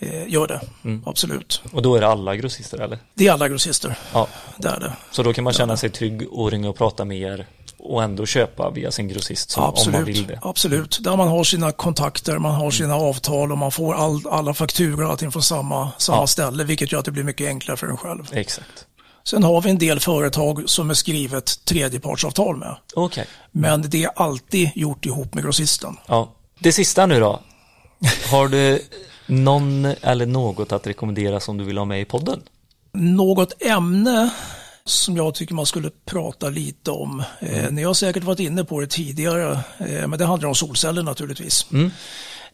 Eh, 0.00 0.28
gör 0.32 0.46
det, 0.46 0.60
absolut. 1.06 1.62
Och 1.72 1.82
då 1.82 1.94
är 1.96 2.00
det 2.00 2.06
alla 2.08 2.36
grossister 2.36 2.78
eller? 2.80 2.98
Det 3.14 3.26
är 3.26 3.32
alla 3.32 3.48
grossister, 3.48 3.98
Ja, 4.12 4.28
det 4.58 4.68
är 4.68 4.80
det. 4.80 4.92
så 5.10 5.22
då 5.22 5.32
kan 5.32 5.44
man 5.44 5.52
känna 5.52 5.76
sig 5.76 5.90
trygg 5.90 6.28
och 6.32 6.50
ringa 6.50 6.68
och 6.68 6.76
prata 6.76 7.04
med 7.04 7.18
er 7.18 7.46
och 7.88 8.02
ändå 8.02 8.26
köpa 8.26 8.70
via 8.70 8.90
sin 8.90 9.08
grossist 9.08 9.50
som, 9.50 9.62
om 9.64 9.74
man 9.92 10.04
vill 10.04 10.14
Absolut, 10.16 10.28
det. 10.28 10.48
absolut. 10.48 10.98
Där 11.00 11.16
man 11.16 11.28
har 11.28 11.44
sina 11.44 11.72
kontakter, 11.72 12.38
man 12.38 12.54
har 12.54 12.70
sina 12.70 12.94
avtal 12.96 13.52
och 13.52 13.58
man 13.58 13.72
får 13.72 13.94
all, 13.94 14.20
alla 14.30 14.54
fakturor 14.54 15.04
och 15.04 15.10
allting 15.10 15.32
från 15.32 15.42
samma, 15.42 15.90
samma 15.98 16.18
Ja. 16.18 16.26
ställe, 16.26 16.64
vilket 16.64 16.92
gör 16.92 16.98
att 16.98 17.04
det 17.04 17.10
blir 17.10 17.24
mycket 17.24 17.46
enklare 17.48 17.76
för 17.76 17.86
en 17.86 17.96
själv. 17.96 18.28
Exakt. 18.32 18.86
Sen 19.24 19.42
har 19.42 19.60
vi 19.62 19.70
en 19.70 19.78
del 19.78 20.00
företag 20.00 20.62
som 20.66 20.90
är 20.90 20.94
skrivet 20.94 21.64
tredjepartsavtal 21.64 22.56
med. 22.56 22.76
Okej. 22.94 23.26
Men 23.52 23.82
det 23.90 24.04
är 24.04 24.10
alltid 24.16 24.70
gjort 24.74 25.06
ihop 25.06 25.34
med 25.34 25.44
grossisten. 25.44 25.96
Ja. 26.06 26.32
Det 26.58 26.72
sista 26.72 27.06
nu 27.06 27.20
då. 27.20 27.40
Har 28.30 28.48
du 28.48 28.82
någon 29.26 29.84
eller 29.84 30.26
något 30.26 30.72
att 30.72 30.86
rekommendera 30.86 31.40
som 31.40 31.56
du 31.58 31.64
vill 31.64 31.78
ha 31.78 31.84
med 31.84 32.00
i 32.00 32.04
podden? 32.04 32.42
Något 32.92 33.62
ämne 33.62 34.30
som 34.90 35.16
jag 35.16 35.34
tycker 35.34 35.54
man 35.54 35.66
skulle 35.66 35.90
prata 36.04 36.48
lite 36.48 36.90
om. 36.90 37.22
Eh, 37.40 37.70
ni 37.70 37.82
har 37.82 37.94
säkert 37.94 38.24
varit 38.24 38.40
inne 38.40 38.64
på 38.64 38.80
det 38.80 38.86
tidigare, 38.86 39.52
eh, 39.78 40.06
men 40.08 40.18
det 40.18 40.24
handlar 40.26 40.48
om 40.48 40.54
solceller 40.54 41.02
naturligtvis. 41.02 41.66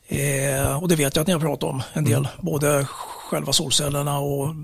Eh, 0.07 0.83
och 0.83 0.89
det 0.89 0.97
vet 0.97 1.17
jag 1.17 1.21
att 1.23 1.27
ni 1.27 1.33
har 1.33 1.41
pratat 1.41 1.69
om 1.71 1.83
en 1.93 2.05
del, 2.05 2.29
både 2.41 2.87
själva 3.31 3.53
solcellerna 3.53 4.19
och 4.19 4.55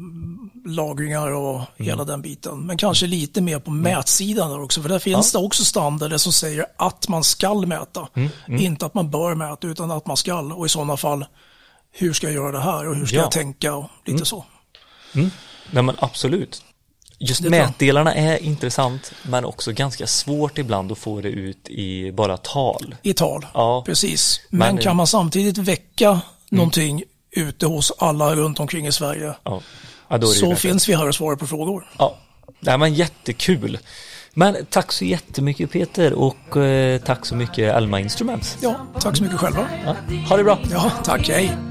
lagringar 0.67 1.31
och 1.33 1.61
hela 1.77 2.05
den 2.05 2.23
biten. 2.23 2.61
Men 2.67 2.77
kanske 2.77 3.07
lite 3.07 3.41
mer 3.41 3.59
på 3.59 3.71
mätsidan 3.71 4.51
där 4.51 4.63
också, 4.63 4.83
för 4.83 4.89
där 4.89 4.99
finns 4.99 5.33
det 5.33 5.39
också 5.39 5.65
standarder 5.65 6.19
som 6.19 6.33
säger 6.33 6.67
att 6.79 7.09
man 7.09 7.25
skall 7.25 7.67
mäta. 7.67 8.09
Inte 8.49 8.87
att 8.87 8.95
man 8.95 9.11
bör 9.11 9.35
mäta, 9.35 9.67
utan 9.67 9.91
att 9.91 10.07
man 10.07 10.17
skall. 10.17 10.53
Och 10.53 10.67
i 10.67 10.69
sådana 10.69 10.97
fall, 10.97 11.25
hur 11.93 12.13
ska 12.13 12.27
jag 12.27 12.35
göra 12.35 12.53
det 12.53 12.61
här 12.61 12.89
och 12.89 12.97
hur 12.97 13.07
ska 13.07 13.17
Ja. 13.17 13.23
jag 13.23 13.31
tänka 13.31 13.75
och 13.75 13.87
lite 14.07 14.25
så. 14.25 14.45
Nej 15.71 15.83
men 15.83 15.97
absolut. 15.99 16.65
Just 17.23 17.41
bra. 17.41 17.51
mätdelarna 17.51 18.15
är 18.15 18.43
intressant 18.43 19.13
men 19.23 19.45
också 19.45 19.73
ganska 19.73 20.07
svårt 20.07 20.59
ibland 20.59 20.93
att 20.93 20.99
få 20.99 21.21
det 21.21 21.29
ut 21.29 21.69
i 21.69 22.13
bara 22.13 22.37
tal. 22.37 22.95
I 23.03 23.13
tal, 23.13 23.47
Ja. 23.55 23.83
precis. 23.87 24.41
Men, 24.51 24.75
Men- 24.75 24.85
kan 24.85 24.97
man 24.97 25.07
samtidigt 25.07 25.59
väcka 25.59 26.21
någonting 26.49 27.03
ute 27.31 27.67
hos 27.67 27.93
alla 27.99 28.35
runt 28.35 28.61
omkring 28.61 28.87
i 28.87 28.93
Sverige 28.93 29.35
Ja, 29.45 29.61
ja 30.09 30.23
så 30.23 30.55
finns 30.57 30.89
vi 30.89 30.95
här 30.95 31.09
och 31.09 31.15
svarar 31.15 31.37
på 31.37 31.47
frågor. 31.47 31.91
Ja, 31.99 32.17
Nej, 32.61 32.79
men 32.79 32.95
jättekul. 32.95 33.79
Men 34.35 34.57
tack 34.71 34.93
så 34.93 35.05
jättemycket 35.05 35.71
Peter 35.71 36.13
och 36.13 36.57
eh, 36.57 37.01
tack 37.01 37.27
så 37.27 37.35
mycket 37.37 37.75
Alma 37.75 38.01
Instruments. 38.01 38.59
Ja, 38.61 38.87
tack 39.01 39.17
så 39.17 39.23
mycket 39.23 39.39
själva. 39.39 39.67
Ja, 39.85 39.97
ha 40.29 40.37
det 40.37 40.45
bra. 40.45 40.59
Ja, 40.71 40.93
tack, 41.05 41.29
hej. 41.29 41.70